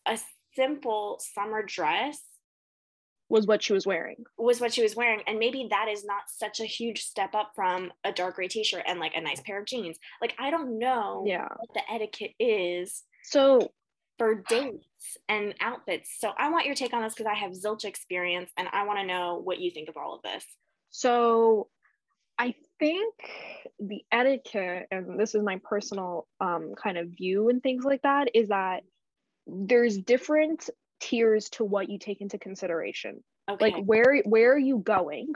[0.06, 0.18] a
[0.56, 2.22] simple summer dress
[3.30, 4.24] was what she was wearing.
[4.38, 7.52] was what she was wearing and maybe that is not such a huge step up
[7.56, 9.98] from a dark gray t-shirt and like a nice pair of jeans.
[10.22, 11.48] Like i don't know yeah.
[11.58, 13.72] what the etiquette is so
[14.20, 14.86] for dates
[15.30, 16.16] and outfits.
[16.20, 19.00] So I want your take on this because I have zilch experience and I want
[19.00, 20.46] to know what you think of all of this.
[20.90, 21.70] So
[22.38, 23.14] I think
[23.80, 28.30] the etiquette, and this is my personal um, kind of view and things like that,
[28.34, 28.84] is that
[29.46, 33.24] there's different tiers to what you take into consideration.
[33.50, 33.72] Okay.
[33.72, 35.34] Like where where are you going?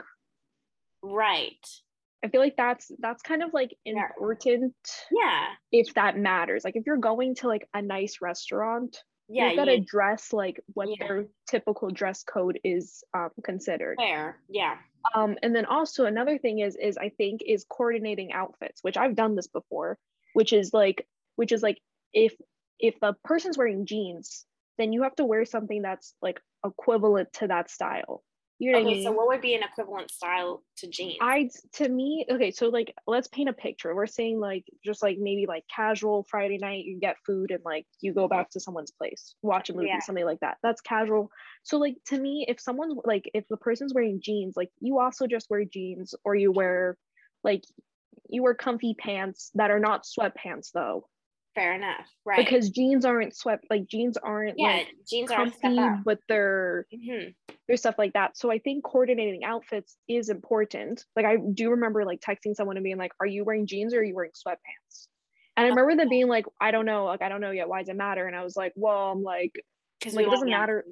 [1.02, 1.66] Right.
[2.24, 4.74] I feel like that's that's kind of like important.
[5.10, 5.46] Yeah.
[5.70, 6.64] If that matters.
[6.64, 8.98] Like if you're going to like a nice restaurant,
[9.28, 11.06] yeah, you gotta dress like what yeah.
[11.06, 13.96] their typical dress code is um, considered.
[13.98, 14.38] Fair.
[14.48, 14.76] Yeah.
[15.14, 19.14] Um, and then also another thing is is I think is coordinating outfits, which I've
[19.14, 19.98] done this before,
[20.32, 21.78] which is like which is like
[22.12, 22.34] if
[22.78, 24.46] if the person's wearing jeans,
[24.78, 28.22] then you have to wear something that's like equivalent to that style.
[28.58, 29.04] You know okay, I mean?
[29.04, 31.18] so what would be an equivalent style to jeans?
[31.20, 33.94] I to me, okay, so like let's paint a picture.
[33.94, 37.86] We're saying like just like maybe like casual Friday night, you get food and like
[38.00, 40.00] you go back to someone's place, watch a movie, yeah.
[40.00, 40.56] something like that.
[40.62, 41.30] That's casual.
[41.62, 45.28] So like to me, if someone's like if the person's wearing jeans, like you also
[45.28, 46.96] just wear jeans or you wear
[47.44, 47.62] like
[48.28, 51.06] you wear comfy pants that are not sweatpants though
[51.58, 56.20] fair enough right because jeans aren't swept like jeans aren't yeah like jeans comfy with
[56.28, 57.30] their mm-hmm.
[57.66, 62.04] their stuff like that so i think coordinating outfits is important like i do remember
[62.04, 65.08] like texting someone and being like are you wearing jeans or are you wearing sweatpants
[65.56, 67.80] and i remember them being like i don't know like i don't know yet why
[67.80, 69.52] does it matter and i was like well i'm like
[69.98, 70.84] because like, it doesn't matter.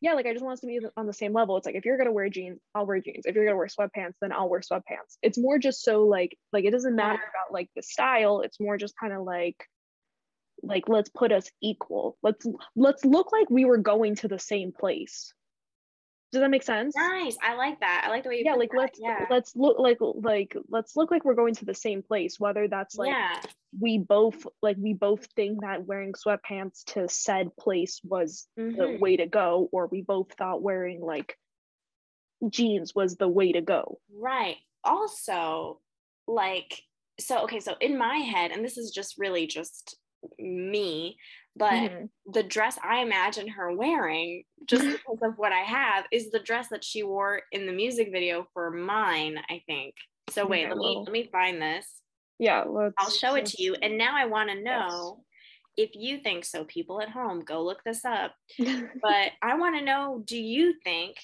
[0.00, 1.56] Yeah, like I just want us to be on the same level.
[1.56, 3.24] It's like if you're gonna wear jeans, I'll wear jeans.
[3.26, 5.16] If you're gonna wear sweatpants, then I'll wear sweatpants.
[5.20, 7.28] It's more just so like like it doesn't matter yeah.
[7.28, 8.40] about like the style.
[8.40, 9.56] It's more just kind of like
[10.62, 12.46] like let's put us equal let's
[12.76, 15.32] let's look like we were going to the same place
[16.32, 18.70] does that make sense nice i like that i like the way you yeah like
[18.70, 18.78] that.
[18.78, 19.26] let's yeah.
[19.28, 22.96] let's look like like let's look like we're going to the same place whether that's
[22.96, 23.38] like yeah.
[23.78, 28.76] we both like we both think that wearing sweatpants to said place was mm-hmm.
[28.78, 31.36] the way to go or we both thought wearing like
[32.48, 35.80] jeans was the way to go right also
[36.26, 36.82] like
[37.20, 39.96] so okay so in my head and this is just really just
[40.38, 41.16] me
[41.56, 42.04] but mm-hmm.
[42.32, 46.68] the dress i imagine her wearing just because of what i have is the dress
[46.68, 49.94] that she wore in the music video for mine i think
[50.30, 51.86] so wait let me let me find this
[52.38, 52.64] yeah
[52.98, 55.22] i'll show it to you and now i want to know
[55.76, 55.88] yes.
[55.88, 59.84] if you think so people at home go look this up but i want to
[59.84, 61.16] know do you think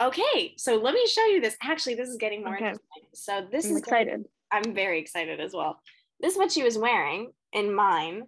[0.00, 2.66] okay so let me show you this actually this is getting more okay.
[2.66, 5.80] interesting so this I'm is excited I'm very excited as well.
[6.20, 8.22] This is what she was wearing in mine.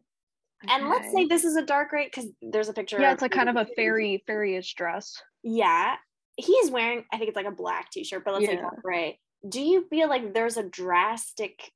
[0.65, 0.75] Okay.
[0.75, 3.01] And let's say this is a dark gray because there's a picture.
[3.01, 5.21] Yeah, it's like kind of a fairy fairyish dress.
[5.43, 5.97] Yeah.
[6.37, 8.53] He's wearing, I think it's like a black t-shirt, but let's yeah.
[8.53, 9.19] say dark gray.
[9.49, 11.73] Do you feel like there's a drastic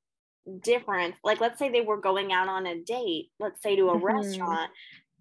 [0.60, 1.16] difference?
[1.24, 4.04] Like let's say they were going out on a date, let's say to a mm-hmm.
[4.04, 4.70] restaurant.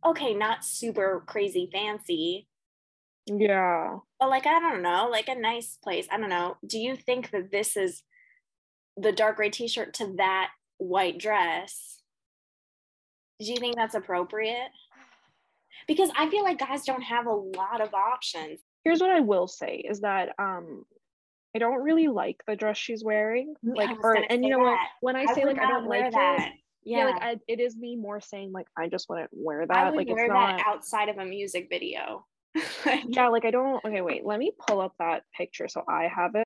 [0.05, 2.47] Okay, not super crazy fancy,
[3.27, 3.97] yeah.
[4.19, 6.07] But like, I don't know, like a nice place.
[6.11, 6.57] I don't know.
[6.65, 8.03] Do you think that this is
[8.97, 11.94] the dark gray t shirt to that white dress?
[13.39, 14.69] Do you think that's appropriate?
[15.87, 18.59] Because I feel like guys don't have a lot of options.
[18.83, 20.85] Here's what I will say is that um
[21.55, 23.55] I don't really like the dress she's wearing.
[23.63, 24.77] Like, or and you know what?
[25.01, 26.39] When I, I say like I don't like that.
[26.39, 29.65] it, yeah, yeah like I, it is me more saying like I just wouldn't wear
[29.65, 29.77] that.
[29.77, 32.25] I would like wear it's that outside of a music video.
[33.07, 33.83] yeah, like I don't.
[33.85, 34.25] Okay, wait.
[34.25, 36.45] Let me pull up that picture so I have it.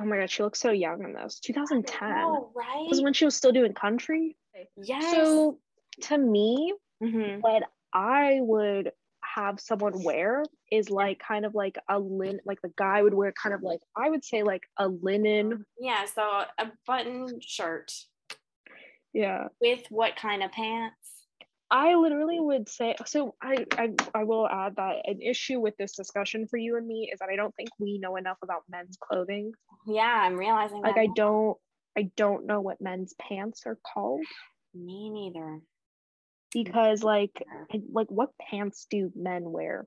[0.00, 1.38] Oh my god, she looks so young in this.
[1.40, 2.08] 2010.
[2.10, 2.86] Know, right?
[2.88, 4.36] Was when she was still doing country.
[4.76, 5.14] Yes.
[5.14, 5.58] So
[6.02, 7.40] to me, mm-hmm.
[7.40, 8.92] what I would
[9.34, 13.32] have someone wear is like kind of like a linen, like the guy would wear
[13.40, 15.64] kind of like I would say like a linen.
[15.78, 16.22] Yeah, so
[16.58, 17.92] a button shirt.
[19.12, 19.48] Yeah.
[19.60, 20.96] With what kind of pants?
[21.70, 23.34] I literally would say so.
[23.42, 27.10] I, I I will add that an issue with this discussion for you and me
[27.12, 29.52] is that I don't think we know enough about men's clothing.
[29.86, 30.82] Yeah, I'm realizing.
[30.82, 31.56] Like I don't
[31.96, 34.20] I don't know what men's pants are called.
[34.74, 35.60] Me neither.
[36.54, 37.42] Because like
[37.92, 39.86] like what pants do men wear?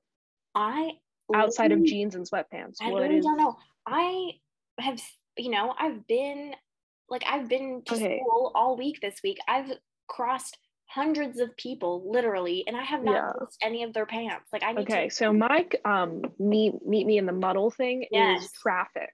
[0.54, 0.92] I
[1.34, 2.76] outside of jeans and sweatpants.
[2.82, 3.58] I really don't know.
[3.86, 4.32] I
[4.80, 5.02] have
[5.38, 6.54] you know I've been
[7.10, 8.20] like I've been to okay.
[8.20, 9.38] school all week this week.
[9.48, 9.72] I've
[10.08, 10.58] crossed
[10.90, 13.32] hundreds of people literally and i have not yeah.
[13.38, 17.06] noticed any of their pants like i need okay to- so mike um meet meet
[17.06, 18.46] me in the muddle thing yes.
[18.46, 19.14] is traffic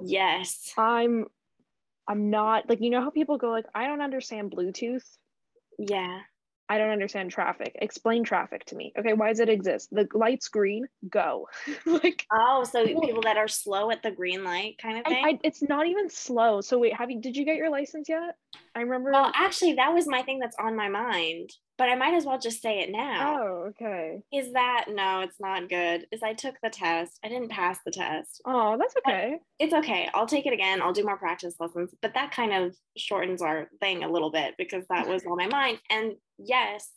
[0.00, 1.26] yes i'm
[2.08, 5.04] i'm not like you know how people go like i don't understand bluetooth
[5.78, 6.20] yeah
[6.72, 7.76] I don't understand traffic.
[7.82, 8.94] Explain traffic to me.
[8.98, 9.90] Okay, why does it exist?
[9.92, 11.46] The light's green, go.
[11.84, 15.22] like oh, so people that are slow at the green light kind of thing.
[15.22, 16.62] I, I, it's not even slow.
[16.62, 17.20] So wait, have you?
[17.20, 18.36] Did you get your license yet?
[18.74, 19.10] I remember.
[19.12, 21.50] Well, actually, that was my thing that's on my mind
[21.82, 23.40] but I might as well just say it now.
[23.40, 24.22] Oh, okay.
[24.32, 26.06] Is that no, it's not good.
[26.12, 27.18] Is I took the test.
[27.24, 28.40] I didn't pass the test.
[28.44, 29.38] Oh, that's okay.
[29.40, 30.08] But it's okay.
[30.14, 30.80] I'll take it again.
[30.80, 31.92] I'll do more practice lessons.
[32.00, 35.48] But that kind of shortens our thing a little bit because that was on my
[35.48, 35.80] mind.
[35.90, 36.88] And yes,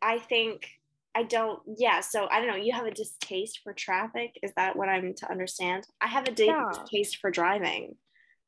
[0.00, 0.68] I think
[1.16, 2.02] I don't, yeah.
[2.02, 2.54] So I don't know.
[2.54, 4.38] You have a distaste for traffic.
[4.44, 5.82] Is that what I'm to understand?
[6.00, 7.20] I have a distaste yeah.
[7.20, 7.96] for driving.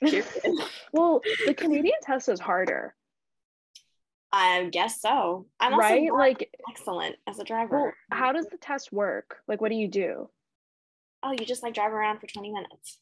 [0.92, 2.94] well, the Canadian test is harder.
[4.32, 5.46] I guess so.
[5.58, 6.12] I'm also right?
[6.12, 7.82] like excellent as a driver.
[7.82, 9.38] Well, how does the test work?
[9.48, 10.28] Like, what do you do?
[11.22, 12.98] Oh, you just like drive around for 20 minutes.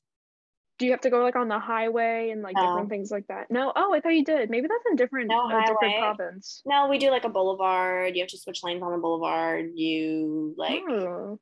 [0.79, 2.63] Do you have to go like on the highway and like no.
[2.63, 3.51] different things like that?
[3.51, 3.73] No.
[3.75, 4.51] Oh, I thought you did.
[4.51, 6.63] Maybe that's in different no uh, different province.
[6.67, 8.15] No, we do like a boulevard.
[8.15, 9.71] You have to switch lanes on the boulevard.
[9.75, 11.41] You like oh.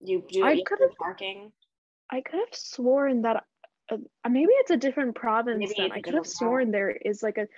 [0.00, 1.50] you do I could have parking.
[2.10, 3.44] I could have sworn that
[3.90, 3.96] uh,
[4.28, 5.58] maybe it's a different province.
[5.58, 7.48] Maybe then I could have sworn there is like a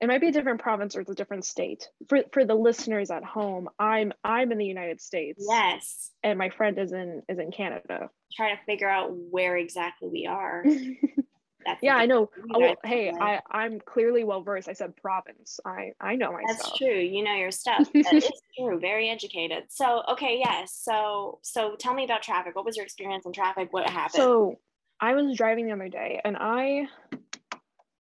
[0.00, 1.88] it might be a different province or it's a different state.
[2.08, 5.44] For for the listeners at home i'm i'm in the united states.
[5.46, 6.10] Yes.
[6.22, 8.10] And my friend is in is in canada.
[8.32, 10.64] Trying to figure out where exactly we are.
[11.66, 12.30] That's yeah i know.
[12.54, 15.60] oh, hey i i'm clearly well versed i said province.
[15.66, 16.88] I i know my that's true.
[16.88, 17.86] You know your stuff.
[17.92, 18.80] That is true.
[18.80, 19.64] Very educated.
[19.68, 22.56] So okay yes so so tell me about traffic.
[22.56, 23.68] What was your experience in traffic?
[23.72, 24.14] What happened?
[24.22, 24.58] So
[25.02, 26.86] i was driving the other day and i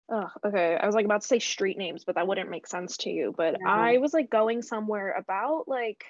[0.09, 0.77] Oh, okay.
[0.79, 3.33] I was like about to say street names, but that wouldn't make sense to you.
[3.35, 6.05] But I was like going somewhere about like,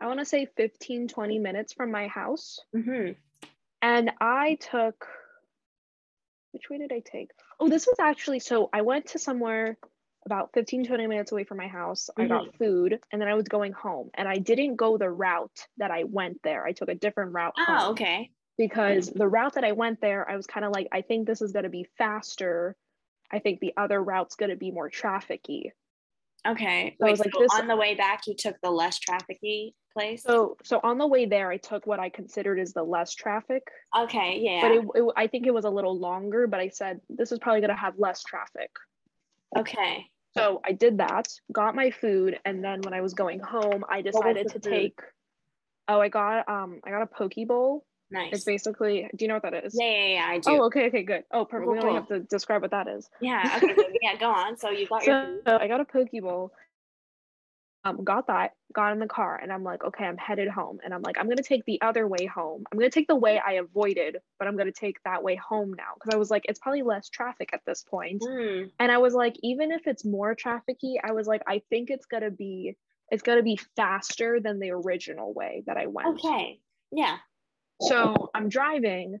[0.00, 2.60] I want to say 15, 20 minutes from my house.
[2.74, 3.12] Mm-hmm.
[3.82, 5.06] And I took,
[6.52, 7.30] which way did I take?
[7.58, 9.76] Oh, this was actually, so I went to somewhere
[10.24, 12.10] about 15, 20 minutes away from my house.
[12.10, 12.22] Mm-hmm.
[12.22, 12.56] I got mm-hmm.
[12.58, 14.10] food and then I was going home.
[14.14, 16.64] And I didn't go the route that I went there.
[16.64, 17.54] I took a different route.
[17.58, 18.30] Oh, okay.
[18.56, 21.42] Because the route that I went there, I was kind of like, I think this
[21.42, 22.76] is going to be faster
[23.32, 25.70] I think the other route's going to be more trafficy.
[26.46, 26.96] Okay.
[27.00, 30.22] So Wait, like, so this, on the way back, you took the less trafficy place.
[30.22, 33.62] So, so on the way there, I took what I considered as the less traffic.
[33.98, 34.38] Okay.
[34.40, 34.60] Yeah.
[34.62, 36.46] But it, it, I think it was a little longer.
[36.46, 38.70] But I said this is probably going to have less traffic.
[39.56, 40.06] Okay.
[40.36, 44.02] So I did that, got my food, and then when I was going home, I
[44.02, 44.62] decided to food?
[44.62, 44.98] take.
[45.88, 48.30] Oh, I got um, I got a poke bowl Nice.
[48.32, 49.76] It's basically, do you know what that is?
[49.78, 50.50] Yeah, yeah, yeah, I do.
[50.50, 51.24] Oh, okay, okay, good.
[51.32, 51.66] Oh, perfect.
[51.66, 51.94] Cool, we only cool.
[51.94, 53.08] have to describe what that is.
[53.20, 54.56] Yeah, okay, yeah, go on.
[54.56, 56.52] So you got so, your So I got a poke bowl.
[57.84, 60.78] um, got that, got in the car, and I'm like, okay, I'm headed home.
[60.84, 62.62] And I'm like, I'm gonna take the other way home.
[62.70, 65.94] I'm gonna take the way I avoided, but I'm gonna take that way home now.
[66.00, 68.22] Cause I was like, it's probably less traffic at this point.
[68.22, 68.70] Mm.
[68.78, 72.06] And I was like, even if it's more trafficy, I was like, I think it's
[72.06, 72.76] gonna be
[73.10, 76.20] it's gonna be faster than the original way that I went.
[76.20, 76.60] Okay.
[76.92, 77.16] Yeah.
[77.80, 79.18] So I'm driving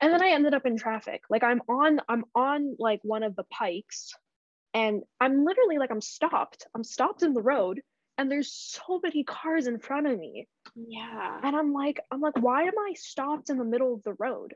[0.00, 1.22] and then I ended up in traffic.
[1.28, 4.14] Like I'm on I'm on like one of the pikes
[4.74, 6.66] and I'm literally like I'm stopped.
[6.74, 7.80] I'm stopped in the road
[8.16, 10.46] and there's so many cars in front of me.
[10.76, 11.40] Yeah.
[11.42, 14.52] And I'm like I'm like why am I stopped in the middle of the road?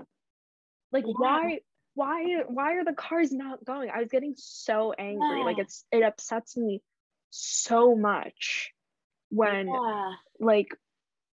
[0.93, 1.15] Like yeah.
[1.17, 1.59] why
[1.95, 3.91] why why are the cars not going?
[3.91, 5.39] I was getting so angry.
[5.39, 5.45] Yeah.
[5.45, 6.83] Like it's it upsets me
[7.31, 8.73] so much
[9.31, 10.13] when yeah.
[10.39, 10.69] like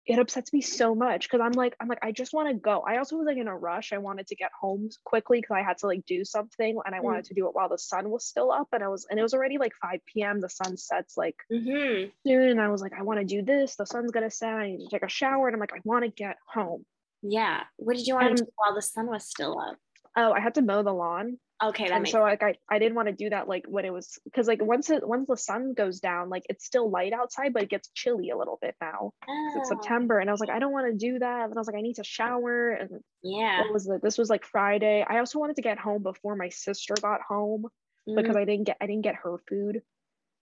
[0.06, 2.82] it upsets me so much because I'm like, I'm like, I just want to go.
[2.82, 3.92] I also was like in a rush.
[3.92, 7.00] I wanted to get home quickly because I had to like do something and I
[7.00, 7.04] mm.
[7.04, 8.68] wanted to do it while the sun was still up.
[8.72, 10.42] And I was, and it was already like 5 p.m.
[10.42, 12.10] The sun sets like mm-hmm.
[12.26, 12.50] soon.
[12.50, 13.76] And I was like, I want to do this.
[13.76, 14.54] The sun's gonna set.
[14.54, 15.48] I need to take a shower.
[15.48, 16.86] And I'm like, I want to get home.
[17.24, 17.64] Yeah.
[17.78, 19.78] What did you want and, to do while the sun was still up?
[20.16, 21.40] Oh, I had to mow the lawn.
[21.64, 24.20] Okay, and so like I, I didn't want to do that like when it was
[24.26, 27.64] because like once it once the sun goes down like it's still light outside but
[27.64, 29.14] it gets chilly a little bit now.
[29.28, 29.54] Oh.
[29.56, 31.46] it's September and I was like I don't want to do that.
[31.46, 32.90] And I was like I need to shower and
[33.24, 33.62] yeah.
[33.62, 34.02] what was it?
[34.02, 35.06] This was like Friday.
[35.08, 37.68] I also wanted to get home before my sister got home
[38.08, 38.16] mm.
[38.18, 39.82] because I didn't get I didn't get her food.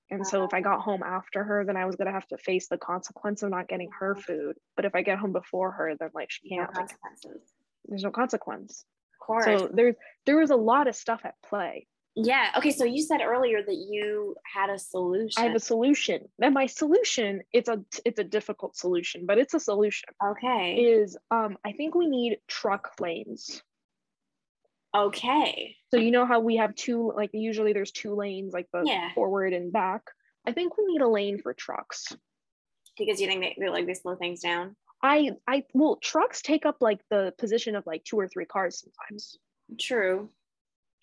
[0.10, 0.30] And uh-huh.
[0.30, 2.78] so if I got home after her then I was gonna have to face the
[2.78, 4.56] consequence of not getting her food.
[4.76, 6.90] But if I get home before her then like she can't no like,
[7.86, 8.84] there's no consequence
[9.26, 9.46] course.
[9.46, 9.96] So there's
[10.26, 11.88] there was a lot of stuff at play.
[12.16, 12.52] Yeah.
[12.58, 12.72] Okay.
[12.72, 15.42] So you said earlier that you had a solution.
[15.42, 16.28] I have a solution.
[16.40, 20.10] And my solution, it's a it's a difficult solution, but it's a solution.
[20.24, 20.76] Okay.
[20.76, 23.64] Is um I think we need truck lanes.
[24.96, 25.76] Okay.
[25.90, 29.12] So you know how we have two like usually there's two lanes like the yeah.
[29.14, 30.04] forward and back.
[30.46, 32.16] I think we need a lane for trucks.
[32.98, 34.76] Because you think they, they like they slow things down?
[35.04, 38.80] I I well trucks take up like the position of like two or three cars
[38.80, 39.38] sometimes.
[39.80, 40.30] True.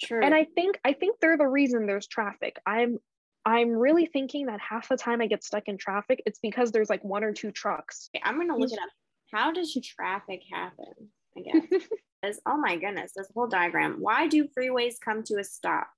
[0.02, 0.24] True.
[0.24, 2.58] And I think I think they're the reason there's traffic.
[2.66, 2.98] I'm
[3.44, 6.90] I'm really thinking that half the time I get stuck in traffic, it's because there's
[6.90, 8.08] like one or two trucks.
[8.14, 8.88] Okay, I'm gonna look it up.
[9.32, 11.10] How does traffic happen?
[11.36, 12.38] I guess.
[12.46, 13.96] oh my goodness, this whole diagram.
[14.00, 15.88] Why do freeways come to a stop?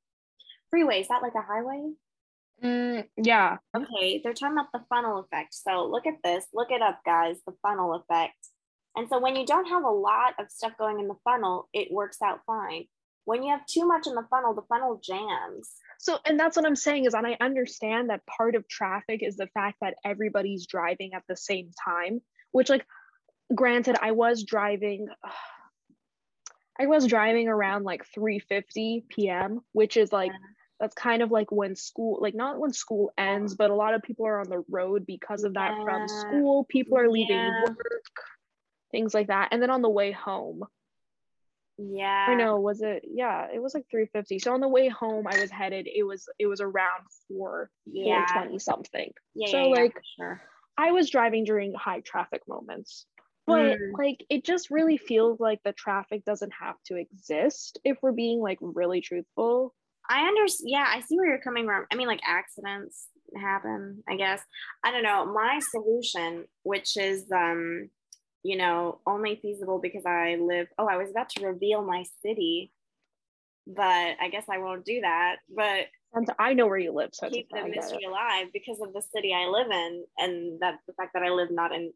[0.70, 1.92] Freeway, is that like a highway?
[2.62, 3.58] Mm, yeah.
[3.76, 5.54] Okay, they're talking about the funnel effect.
[5.54, 8.36] So look at this, look it up, guys, the funnel effect.
[8.96, 11.88] And so when you don't have a lot of stuff going in the funnel, it
[11.90, 12.84] works out fine.
[13.24, 15.70] When you have too much in the funnel, the funnel jams.
[15.98, 19.36] So, and that's what I'm saying is, and I understand that part of traffic is
[19.36, 22.84] the fact that everybody's driving at the same time, which, like,
[23.54, 25.08] granted, I was driving.
[26.80, 30.38] I was driving around like 3:50 p.m., which is like yeah
[30.82, 34.02] that's kind of like when school like not when school ends but a lot of
[34.02, 35.84] people are on the road because of that yeah.
[35.84, 37.62] from school people are leaving yeah.
[37.64, 38.02] work
[38.90, 40.64] things like that and then on the way home
[41.78, 45.24] yeah i know was it yeah it was like 350 so on the way home
[45.28, 49.80] i was headed it was it was around 4 yeah 420 something yeah, so yeah,
[49.82, 50.42] like sure.
[50.76, 53.06] i was driving during high traffic moments
[53.46, 53.92] but mm.
[53.96, 58.40] like it just really feels like the traffic doesn't have to exist if we're being
[58.40, 59.72] like really truthful
[60.12, 60.70] I understand.
[60.70, 61.86] Yeah, I see where you're coming from.
[61.90, 64.42] I mean, like accidents happen, I guess.
[64.84, 65.24] I don't know.
[65.24, 67.88] My solution, which is, um,
[68.42, 70.68] you know, only feasible because I live.
[70.78, 72.70] Oh, I was about to reveal my city,
[73.66, 73.82] but
[74.20, 75.36] I guess I won't do that.
[75.48, 75.86] But
[76.38, 79.46] I know where you live, so keep the mystery alive because of the city I
[79.46, 81.90] live in, and that the fact that I live not in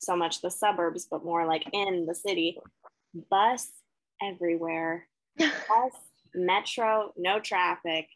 [0.00, 2.58] so much the suburbs, but more like in the city.
[3.30, 3.68] Bus
[4.20, 5.06] everywhere.
[5.38, 5.92] Bus
[6.34, 8.06] metro, no traffic.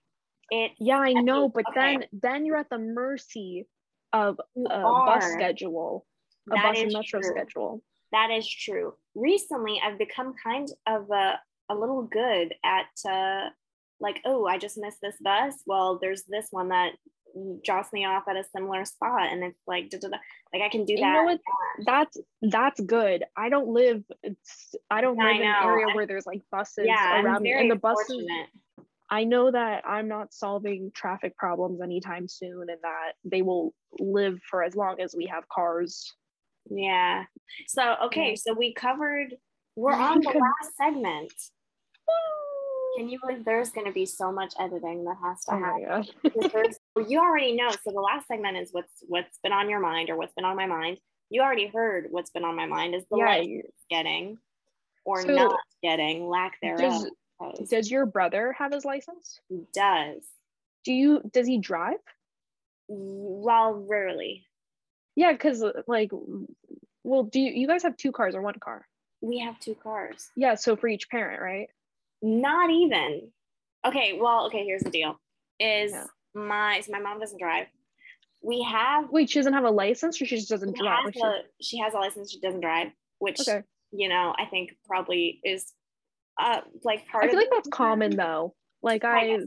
[0.51, 1.99] It yeah, I know, but okay.
[1.99, 3.67] then then you're at the mercy
[4.13, 6.07] of a bus schedule,
[6.51, 7.31] a that bus and metro true.
[7.31, 7.83] schedule.
[8.13, 8.95] That is true.
[9.15, 11.41] Recently, I've become kind of a,
[11.71, 13.49] a little good at uh,
[14.01, 15.55] like, oh, I just missed this bus.
[15.67, 16.93] Well, there's this one that
[17.65, 20.17] drops me off at a similar spot and it's like da, da, da.
[20.53, 21.39] like i can do that you know
[21.85, 23.25] that's that's good.
[23.37, 24.05] I don't live
[24.91, 27.77] i don't live in an area where there's like buses yeah, around me and the
[27.77, 28.49] buses fortunate.
[29.11, 34.39] i know that i'm not solving traffic problems anytime soon and that they will live
[34.49, 36.13] for as long as we have cars.
[36.71, 37.25] Yeah.
[37.69, 38.35] So okay yeah.
[38.37, 39.35] so we covered
[39.77, 41.33] we're on the last segment
[42.97, 46.75] can you believe there's going to be so much editing that has to oh happen?
[47.09, 47.71] you already know.
[47.71, 50.57] So the last segment is what's what's been on your mind or what's been on
[50.57, 50.99] my mind.
[51.31, 53.43] You already heard what's been on my mind is the yeah.
[53.91, 54.39] getting
[55.05, 57.05] or so not getting, lack thereof.
[57.57, 59.41] Does, does your brother have his license?
[59.49, 60.23] He does.
[60.85, 61.23] Do you?
[61.33, 61.99] Does he drive?
[62.89, 64.47] Well, rarely.
[65.17, 66.11] Yeah, because like,
[67.03, 68.87] well, do you, you guys have two cars or one car?
[69.21, 70.31] We have two cars.
[70.37, 71.69] Yeah, so for each parent, right?
[72.25, 73.31] Not even.
[73.87, 75.21] Okay, well, okay, here's the deal.
[75.61, 76.07] Is yeah.
[76.35, 77.67] my so my mom doesn't drive.
[78.43, 81.05] We have Wait, she doesn't have a license or she just doesn't drive?
[81.05, 83.63] Has a, she has a license, she doesn't drive, which okay.
[83.93, 85.71] you know, I think probably is
[86.41, 88.55] uh like part of I feel like that's common though.
[88.83, 89.41] Like I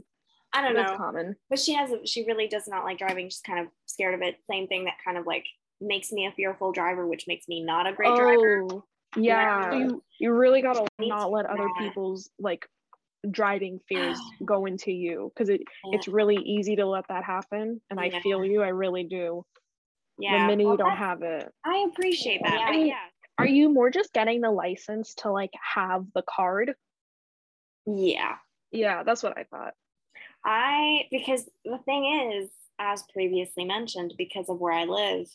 [0.52, 0.96] I don't know.
[0.96, 1.34] common.
[1.50, 3.28] But she has she really does not like driving.
[3.28, 4.36] She's kind of scared of it.
[4.48, 5.46] Same thing that kind of like
[5.80, 8.82] makes me a fearful driver, which makes me not a great oh, driver.
[9.16, 9.74] Yeah.
[9.74, 12.66] You you really gotta not let other people's like
[13.30, 15.96] driving fears go into you because it yeah.
[15.96, 17.80] it's really easy to let that happen.
[17.90, 18.18] And yeah.
[18.18, 19.44] I feel you, I really do.
[20.18, 20.42] Yeah.
[20.42, 21.52] The minute well, you don't have it.
[21.64, 22.60] I appreciate that.
[22.60, 22.96] I mean, yeah.
[23.38, 26.74] Are you more just getting the license to like have the card?
[27.86, 28.34] Yeah.
[28.72, 29.74] Yeah, that's what I thought.
[30.44, 35.28] I because the thing is, as previously mentioned, because of where I live,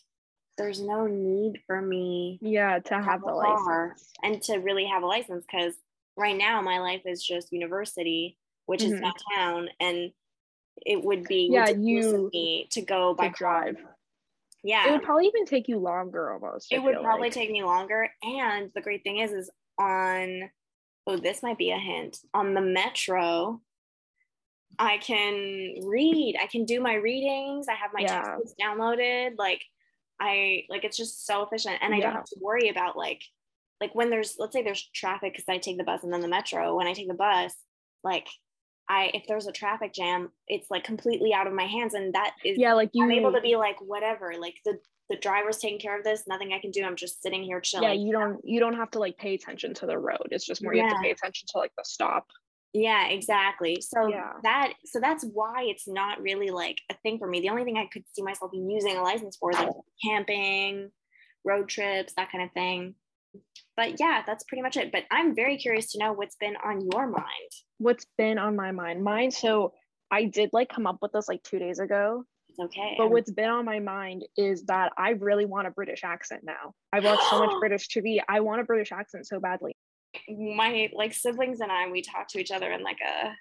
[0.58, 5.04] there's no need for me yeah to have, have the license and to really have
[5.04, 5.74] a license because
[6.18, 8.94] right now my life is just university which mm-hmm.
[8.94, 10.12] is downtown and
[10.86, 13.78] it would be yeah you me to go by to drive
[14.64, 17.34] yeah it would probably even take you longer almost it would probably like.
[17.34, 19.50] take me longer and the great thing is is
[19.80, 20.50] on
[21.08, 23.60] oh this might be a hint on the metro
[24.80, 26.36] I can read.
[26.42, 27.68] I can do my readings.
[27.68, 28.22] I have my yeah.
[28.22, 29.38] textbooks downloaded.
[29.38, 29.64] Like
[30.24, 32.04] I like it's just so efficient, and I yeah.
[32.06, 33.22] don't have to worry about like
[33.82, 36.30] like when there's let's say there's traffic because I take the bus and then the
[36.30, 36.78] metro.
[36.78, 37.54] When I take the bus,
[38.06, 38.28] like
[38.90, 42.36] I if there's a traffic jam, it's like completely out of my hands, and that
[42.46, 44.34] is yeah, like you I'm able to be like whatever.
[44.40, 46.24] Like the the driver's taking care of this.
[46.26, 46.86] Nothing I can do.
[46.86, 47.90] I'm just sitting here chilling.
[47.90, 50.30] Yeah, you don't you don't have to like pay attention to the road.
[50.32, 50.84] It's just more yeah.
[50.84, 52.28] you have to pay attention to like the stop
[52.74, 53.80] yeah exactly.
[53.82, 54.34] So yeah.
[54.44, 57.40] that so that's why it's not really like a thing for me.
[57.40, 59.70] The only thing i could see myself using a license for is like
[60.04, 60.92] camping
[61.46, 62.96] road trips that kind of thing.
[63.78, 64.92] But yeah that's pretty much it.
[64.92, 67.52] But i'm very curious to know what's been on your mind.
[67.78, 69.04] What's been on my mind?
[69.04, 69.74] Mine so
[70.12, 72.26] i did like come up with this like two days ago.
[72.50, 72.96] It's okay.
[73.00, 76.74] But what's been on my mind is that i really want a british accent now.
[76.92, 79.76] I've watched so much british tv i want a british accent so badly
[80.30, 83.32] my like siblings and I we talk to each other in like a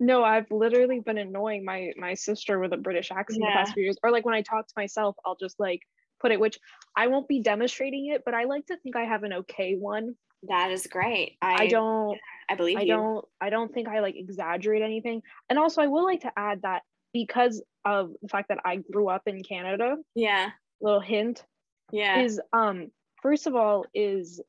[0.00, 3.50] no, I've literally been annoying my my sister with a British accent yeah.
[3.50, 3.96] the past few years.
[4.02, 5.80] Or like when I talk to myself, I'll just like
[6.20, 6.58] put it, which
[6.96, 10.14] I won't be demonstrating it, but I like to think I have an okay one.
[10.48, 11.36] That is great.
[11.40, 12.18] I, I don't
[12.50, 12.88] I believe I you.
[12.88, 15.22] don't I don't think I like exaggerate anything.
[15.48, 19.08] And also I will like to add that because of the fact that I grew
[19.08, 19.96] up in Canada.
[20.14, 20.50] Yeah.
[20.80, 21.44] Little hint.
[21.92, 22.20] Yeah.
[22.20, 22.90] Is um
[23.22, 24.40] first of all is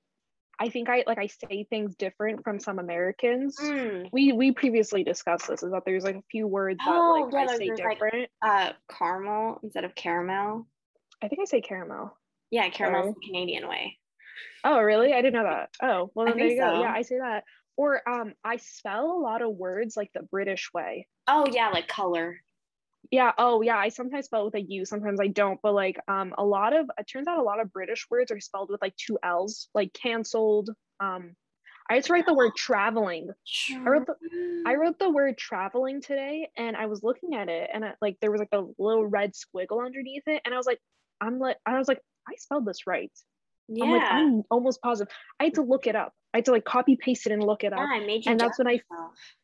[0.59, 3.57] I think I like I say things different from some Americans.
[3.59, 4.09] Mm.
[4.11, 7.33] We we previously discussed this is that there's like a few words that oh, like
[7.33, 8.29] yeah, I say different.
[8.41, 10.67] Like, uh caramel instead of caramel.
[11.21, 12.17] I think I say caramel.
[12.51, 13.97] Yeah, caramel the Canadian way.
[14.63, 15.13] Oh, really?
[15.13, 15.69] I didn't know that.
[15.81, 16.71] Oh, well then there you so.
[16.71, 16.81] go.
[16.81, 17.43] Yeah, I say that.
[17.77, 21.07] Or um I spell a lot of words like the British way.
[21.27, 22.39] Oh yeah, like color
[23.11, 26.33] yeah oh yeah i sometimes spell with a u sometimes i don't but like um
[26.37, 28.95] a lot of it turns out a lot of british words are spelled with like
[28.95, 31.35] two l's like canceled um
[31.89, 33.29] i just write the word traveling.
[33.73, 37.69] I wrote, the, I wrote the word traveling today and i was looking at it
[37.73, 40.65] and I, like there was like a little red squiggle underneath it and i was
[40.65, 40.79] like
[41.21, 43.11] i'm like i was like i spelled this right
[43.67, 43.83] yeah.
[43.83, 45.13] I'm like, I'm almost positive.
[45.39, 46.13] I had to look it up.
[46.33, 47.79] I had to like copy paste it and look it up.
[47.79, 48.81] Yeah, I made you and that's when I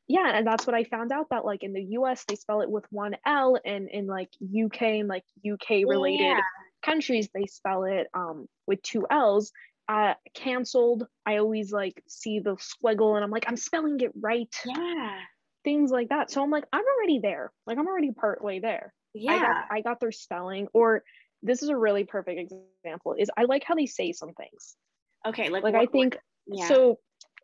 [0.07, 2.69] yeah, and that's what I found out that like in the US they spell it
[2.69, 6.39] with one L and in like UK and like UK related yeah.
[6.83, 9.51] countries they spell it um with two L's.
[9.87, 11.07] Uh canceled.
[11.25, 14.53] I always like see the squiggle and I'm like, I'm spelling it right.
[14.65, 15.17] Yeah.
[15.63, 16.29] Things like that.
[16.29, 17.51] So I'm like, I'm already there.
[17.65, 18.93] Like I'm already part way there.
[19.13, 19.33] Yeah.
[19.33, 21.03] I got, I got their spelling or
[21.43, 22.51] this is a really perfect
[22.83, 24.75] example is I like how they say some things.
[25.25, 26.17] Okay, like like what, I think
[26.47, 26.67] yeah.
[26.67, 26.99] so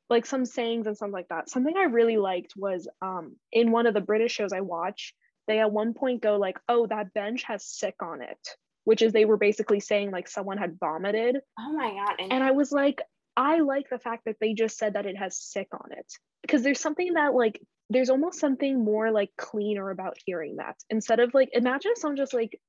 [0.09, 1.49] like some sayings and something like that.
[1.49, 5.13] Something I really liked was um in one of the British shows I watch,
[5.47, 8.39] they at one point go like, "Oh, that bench has sick on it,"
[8.83, 11.37] which is they were basically saying like someone had vomited.
[11.59, 12.15] Oh my god!
[12.19, 13.01] And, and I was like,
[13.35, 16.63] I like the fact that they just said that it has sick on it because
[16.63, 21.33] there's something that like there's almost something more like cleaner about hearing that instead of
[21.33, 22.59] like imagine if someone just like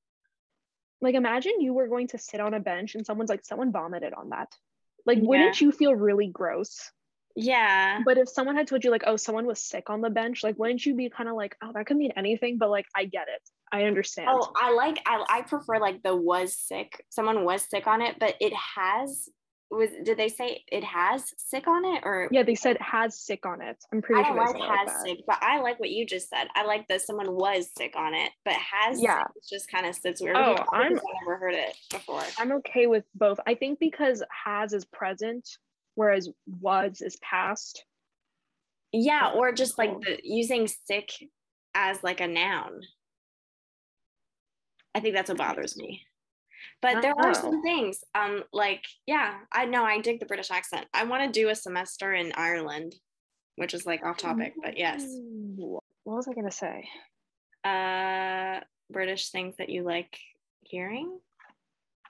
[1.01, 4.13] like imagine you were going to sit on a bench and someone's like someone vomited
[4.13, 4.49] on that.
[5.05, 5.25] Like yeah.
[5.25, 6.91] wouldn't you feel really gross?
[7.35, 8.01] Yeah.
[8.03, 10.57] But if someone had told you like oh someone was sick on the bench like
[10.59, 13.27] wouldn't you be kind of like oh that could mean anything but like i get
[13.33, 13.41] it.
[13.71, 14.29] I understand.
[14.31, 18.15] Oh i like i, I prefer like the was sick someone was sick on it
[18.19, 19.29] but it has
[19.71, 23.45] was did they say it has sick on it or yeah they said has sick
[23.45, 23.77] on it.
[23.93, 26.29] I'm pretty I don't sure like has like sick but i like what you just
[26.29, 26.47] said.
[26.55, 29.23] I like that someone was sick on it but has yeah.
[29.49, 32.23] just kind of sits weird oh i'm i've never heard it before.
[32.37, 33.39] I'm okay with both.
[33.45, 35.47] I think because has is present
[35.95, 37.85] whereas was is past.
[38.91, 41.11] Yeah or just like the using sick
[41.75, 42.81] as like a noun.
[44.95, 46.01] I think that's what bothers me
[46.81, 50.85] but there are some things um like yeah i know i dig the british accent.
[50.93, 52.95] I want to do a semester in ireland
[53.55, 55.03] which is like off topic but yes.
[56.05, 56.87] What was i going to say?
[57.63, 60.17] Uh british things that you like
[60.61, 61.19] hearing?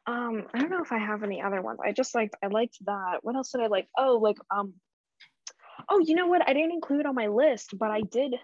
[0.06, 1.80] Um i don't know if i have any other ones.
[1.84, 3.20] I just like i liked that.
[3.24, 3.88] What else did i like?
[3.98, 4.76] Oh like um
[5.90, 6.48] oh you know what?
[6.48, 8.36] I didn't include on my list but i did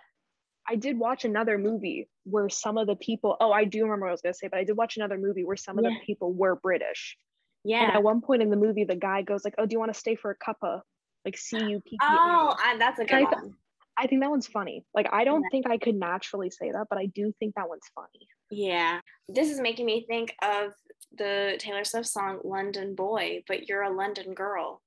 [0.67, 4.11] I did watch another movie where some of the people, oh, I do remember what
[4.11, 5.91] I was gonna say, but I did watch another movie where some of yeah.
[5.91, 7.17] the people were British.
[7.63, 7.83] Yeah.
[7.83, 9.93] And at one point in the movie, the guy goes like, "Oh, do you want
[9.93, 10.81] to stay for a cuppa?"
[11.23, 11.97] Like C U P P.
[12.01, 13.53] Oh, that's a good I, one.
[13.97, 14.85] I think that one's funny.
[14.93, 15.49] Like, I don't yeah.
[15.51, 18.27] think I could naturally say that, but I do think that one's funny.
[18.51, 18.99] Yeah.
[19.27, 20.73] This is making me think of
[21.17, 24.81] the Taylor Swift song London Boy, but you're a London girl.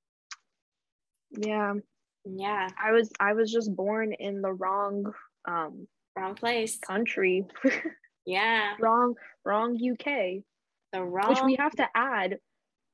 [1.31, 1.73] Yeah.
[2.23, 2.69] Yeah.
[2.81, 5.11] I was I was just born in the wrong
[5.45, 6.77] um wrong place.
[6.77, 7.45] country.
[8.25, 8.75] Yeah.
[8.79, 12.37] Wrong wrong uk the wrong which we have to add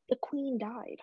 [0.08, 1.02] the queen died.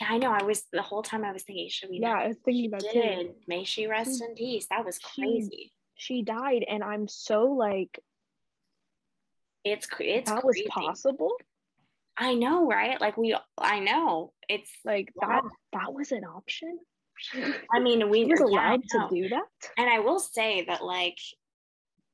[0.00, 0.30] Yeah i know.
[0.30, 2.80] I was the whole time i was thinking should we yeah i was thinking about
[2.80, 3.26] did.
[3.26, 3.34] Too.
[3.46, 4.66] may she rest she, in peace.
[4.70, 5.72] That was crazy.
[5.96, 8.00] she, she died and i'm so like
[9.64, 10.66] it's it's that crazy.
[10.66, 11.32] was possible?
[12.16, 13.00] I know right?
[13.00, 14.32] Like we i know.
[14.48, 15.42] It's like that
[15.72, 16.78] that was an option
[17.72, 19.46] I mean, we was allowed to do that.
[19.78, 21.18] And I will say that, like,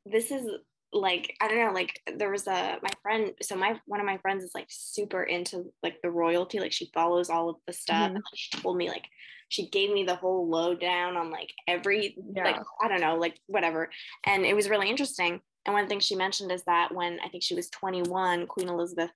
[0.07, 0.47] this is
[0.93, 3.33] like I don't know, like there was a my friend.
[3.43, 6.59] So my one of my friends is like super into like the royalty.
[6.59, 8.09] Like she follows all of the stuff.
[8.09, 8.17] Mm-hmm.
[8.17, 9.05] And she told me like
[9.49, 12.45] she gave me the whole lowdown on like every yeah.
[12.45, 13.91] like I don't know like whatever.
[14.25, 15.41] And it was really interesting.
[15.67, 19.11] And one thing she mentioned is that when I think she was 21, Queen Elizabeth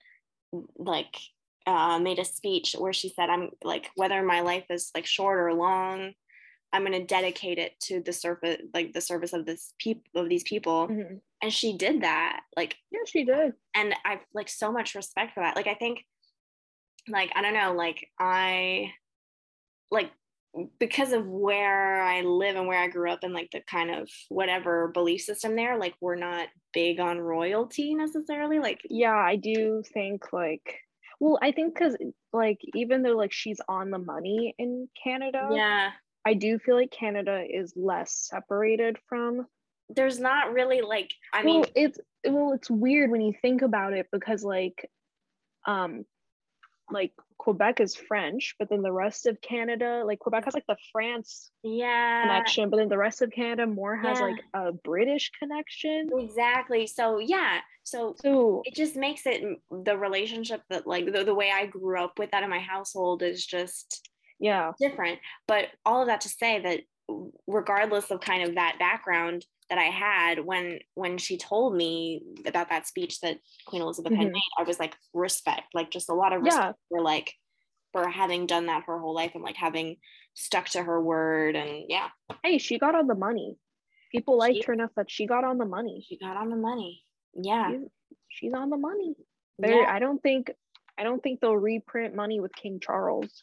[0.76, 1.16] like
[1.66, 5.38] uh, made a speech where she said, I'm like, whether my life is like short
[5.38, 6.12] or long,
[6.72, 10.28] I'm going to dedicate it to the service, like the service of this people, of
[10.28, 10.88] these people.
[10.88, 11.16] Mm-hmm.
[11.40, 12.40] And she did that.
[12.56, 13.52] Like, yeah, she did.
[13.74, 15.56] And I've like so much respect for that.
[15.56, 16.04] Like, I think,
[17.08, 18.90] like, I don't know, like, I,
[19.90, 20.10] like,
[20.78, 24.08] because of where I live and where I grew up and like the kind of
[24.28, 28.58] whatever belief system there, like, we're not big on royalty necessarily.
[28.58, 30.80] Like, yeah, I do think like,
[31.24, 31.96] well, I think because
[32.34, 35.92] like even though like she's on the money in Canada, yeah,
[36.26, 39.46] I do feel like Canada is less separated from.
[39.88, 41.98] There's not really like I well, mean it's
[42.28, 44.90] well it's weird when you think about it because like
[45.66, 46.04] um
[46.90, 47.12] like
[47.44, 51.50] Quebec is French, but then the rest of Canada, like Quebec has like the France
[51.62, 54.24] yeah connection, but then the rest of Canada more has yeah.
[54.24, 56.08] like a British connection.
[56.18, 56.86] Exactly.
[56.86, 57.58] So yeah.
[57.82, 61.66] So, so it just makes it mm, the relationship that like the, the way I
[61.66, 64.08] grew up with that in my household is just
[64.40, 65.18] yeah different.
[65.46, 66.80] But all of that to say that
[67.46, 69.44] regardless of kind of that background,
[69.74, 74.22] that I had when when she told me about that speech that Queen Elizabeth mm-hmm.
[74.22, 76.96] had made, I was like respect, like just a lot of respect yeah.
[76.96, 77.32] for like
[77.92, 79.96] for having done that her whole life and like having
[80.34, 82.08] stuck to her word and yeah.
[82.44, 83.56] Hey, she got on the money.
[84.12, 86.04] People liked she, her enough that she got on the money.
[86.08, 87.02] She got on the money.
[87.34, 87.70] Yeah.
[87.70, 87.80] She's,
[88.28, 89.14] she's on the money.
[89.58, 89.92] There yeah.
[89.92, 90.52] I don't think
[90.96, 93.42] I don't think they'll reprint money with King Charles.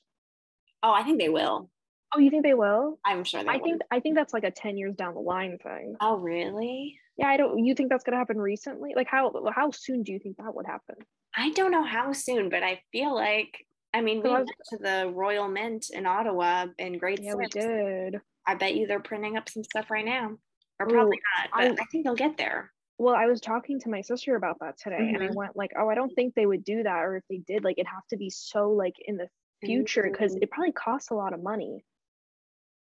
[0.82, 1.70] Oh, I think they will.
[2.14, 3.00] Oh, you think they will?
[3.06, 3.64] I'm sure they I will.
[3.64, 5.96] think I think that's like a 10 years down the line thing.
[6.02, 7.00] Oh, really?
[7.18, 8.94] Yeah, I don't you think that's gonna happen recently?
[8.96, 10.96] Like how how soon do you think that would happen?
[11.36, 15.12] I don't know how soon, but I feel like I mean, we went to the
[15.14, 17.56] Royal Mint in Ottawa in grade yeah, six.
[17.56, 18.22] we did.
[18.48, 20.38] I bet you they're printing up some stuff right now,
[20.80, 21.50] or probably Ooh, not.
[21.54, 22.72] But I, I, think they'll get there.
[22.98, 25.16] Well, I was talking to my sister about that today, mm-hmm.
[25.16, 25.36] and I mm-hmm.
[25.36, 27.78] went like, "Oh, I don't think they would do that, or if they did, like,
[27.78, 29.28] it'd have to be so like in the
[29.64, 30.44] future because mm-hmm.
[30.44, 31.84] it probably costs a lot of money."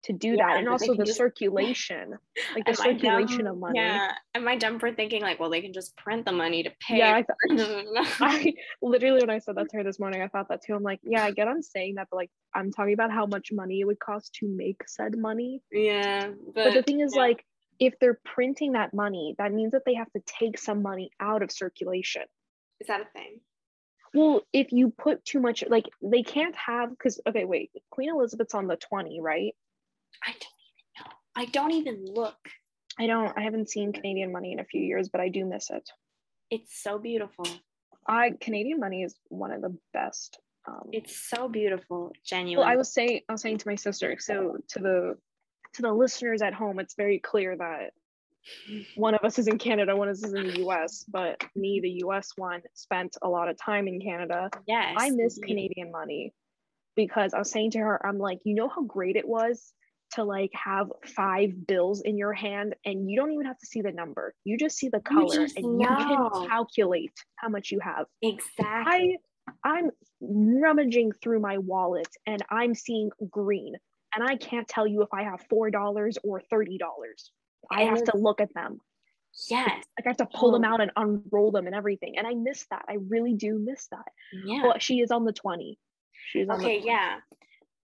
[0.04, 2.18] To do yeah, that and also the just, circulation
[2.56, 3.80] like the circulation of money.
[3.80, 6.72] Yeah am i dumb for thinking like well they can just print the money to
[6.86, 6.97] pay?
[6.97, 7.26] Yeah I,
[7.56, 10.74] th- I literally when i said that to her this morning i thought that too.
[10.74, 13.49] I'm like yeah i get on saying that but like i'm talking about how much
[13.52, 15.62] money it would cost to make said money.
[15.72, 17.22] Yeah but, but the thing is yeah.
[17.22, 17.45] like
[17.80, 21.43] if they're printing that money that means that they have to take some money out
[21.43, 22.24] of circulation.
[22.80, 23.39] Is that a thing?
[24.14, 28.54] Well, if you put too much, like they can't have, because okay, wait, Queen Elizabeth's
[28.54, 29.56] on the 20, right?
[30.26, 31.12] I don't even know.
[31.36, 32.38] I don't even look.
[32.99, 33.38] I don't.
[33.38, 35.89] I haven't seen Canadian money in a few years, but I do miss it.
[36.49, 37.45] It's so beautiful.
[38.07, 42.59] I Canadian money is one of the best Um, it's so beautiful, genuine.
[42.59, 44.18] Well, I was saying, I was saying to my sister.
[44.20, 45.16] So to the
[45.74, 47.91] to the listeners at home, it's very clear that
[48.95, 51.80] one of us is in Canada, one of us is in the US, but me,
[51.82, 54.49] the US one, spent a lot of time in Canada.
[54.68, 54.95] Yes.
[54.97, 56.34] I miss Canadian money
[56.95, 59.74] because I was saying to her, I'm like, you know how great it was
[60.14, 63.82] to like have five bills in your hand and you don't even have to see
[63.82, 64.34] the number.
[64.43, 65.89] You just see the color and know.
[65.89, 68.05] you can calculate how much you have.
[68.22, 68.57] Exactly.
[68.64, 69.16] I
[69.64, 69.89] I'm
[70.22, 73.76] rummaging through my wallet and I'm seeing green
[74.16, 76.78] and I can't tell you if I have $4 or $30.
[77.72, 78.80] I have to look at them.
[79.49, 79.70] Yes.
[79.70, 80.53] Like I have to pull oh.
[80.53, 82.18] them out and unroll them and everything.
[82.18, 82.84] And I miss that.
[82.89, 84.05] I really do miss that.
[84.45, 84.64] Yeah.
[84.64, 85.78] Well, she is on the 20.
[86.32, 86.88] She's on okay, the 20.
[86.88, 87.18] yeah.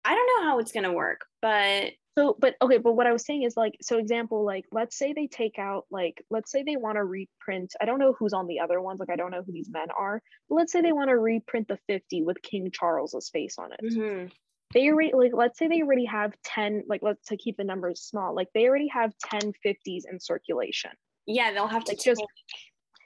[0.03, 3.25] I don't know how it's gonna work, but so but okay, but what I was
[3.25, 6.77] saying is like, so example, like let's say they take out like let's say they
[6.77, 7.73] want to reprint.
[7.81, 9.87] I don't know who's on the other ones, like I don't know who these men
[9.97, 13.71] are, but let's say they want to reprint the 50 with King Charles's face on
[13.73, 13.79] it.
[13.83, 14.27] Mm-hmm
[14.73, 18.01] they already like let's say they already have 10 like let's to keep the numbers
[18.01, 20.91] small like they already have 10 50s in circulation
[21.27, 22.23] yeah they'll have to like just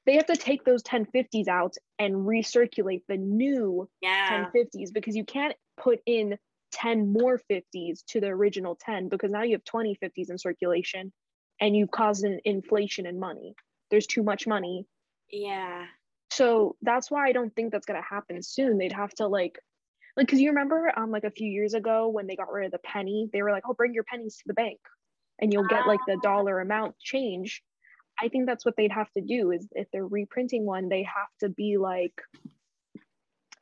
[0.05, 4.47] they have to take those 10 50s out and recirculate the new yeah.
[4.53, 6.38] 10 50s because you can't put in
[6.72, 11.11] 10 more 50s to the original 10 because now you have 20 50s in circulation
[11.59, 13.55] and you've caused an inflation in money.
[13.91, 14.86] There's too much money.
[15.32, 15.86] Yeah.
[16.32, 18.78] So that's why i don't think that's going to happen soon.
[18.78, 19.59] They'd have to like
[20.17, 22.72] like because you remember um like a few years ago when they got rid of
[22.72, 24.80] the penny they were like oh bring your pennies to the bank
[25.39, 26.22] and you'll get like the ah.
[26.22, 27.63] dollar amount change.
[28.22, 31.30] I think that's what they'd have to do is if they're reprinting one they have
[31.41, 32.13] to be like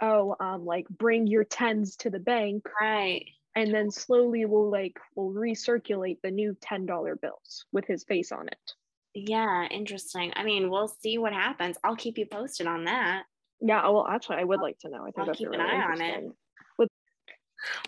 [0.02, 2.66] oh um like bring your tens to the bank.
[2.82, 3.26] Right.
[3.56, 8.48] And then slowly we'll like we'll recirculate the new $10 bills with his face on
[8.48, 8.74] it.
[9.14, 10.32] Yeah interesting.
[10.36, 11.78] I mean we'll see what happens.
[11.84, 13.24] I'll keep you posted on that.
[13.60, 15.02] Yeah well actually i would like to know.
[15.02, 16.24] I think I'll that's keep really an eye on it.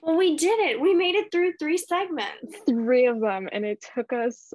[0.01, 0.82] well, we did it.
[0.82, 2.55] We made it through three segments.
[2.68, 4.53] Three of them, and it took us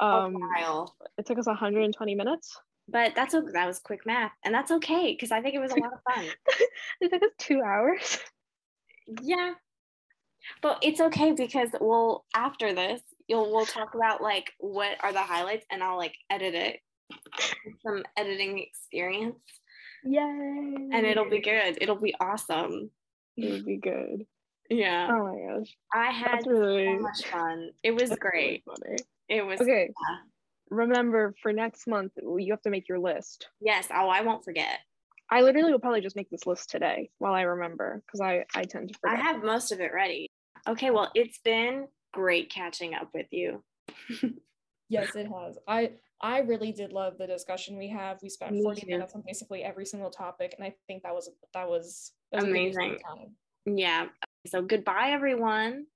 [0.00, 0.96] um a while.
[1.18, 2.58] It took us 120 minutes.
[2.88, 3.52] But that's okay.
[3.52, 6.14] That was quick math, and that's okay because I think it was a lot of
[6.14, 6.24] fun.
[7.00, 8.18] it took us two hours.
[9.22, 9.54] Yeah,
[10.62, 15.22] but it's okay because we'll after this you'll we'll talk about like what are the
[15.22, 16.80] highlights, and I'll like edit it.
[17.84, 19.42] Some editing experience.
[20.04, 20.20] Yay!
[20.20, 21.78] And it'll be good.
[21.80, 22.90] It'll be awesome.
[23.36, 24.26] It'll be good.
[24.70, 25.08] Yeah.
[25.10, 25.76] Oh my gosh.
[25.92, 27.70] I had really, so much fun.
[27.82, 28.64] It was great.
[28.66, 29.88] Really it was okay.
[29.88, 30.16] Yeah.
[30.70, 33.48] Remember for next month, you have to make your list.
[33.60, 33.88] Yes.
[33.92, 34.80] Oh, I won't forget.
[35.30, 38.64] I literally will probably just make this list today while I remember because I I
[38.64, 39.18] tend to forget.
[39.18, 40.30] I have most of it ready.
[40.68, 40.90] Okay.
[40.90, 43.62] Well, it's been great catching up with you.
[44.88, 45.58] yes, it has.
[45.66, 48.18] I I really did love the discussion we have.
[48.22, 51.68] We spent 40 minutes on basically every single topic, and I think that was that
[51.68, 52.98] was, that was amazing.
[53.66, 54.06] Yeah.
[54.46, 55.86] So goodbye, everyone.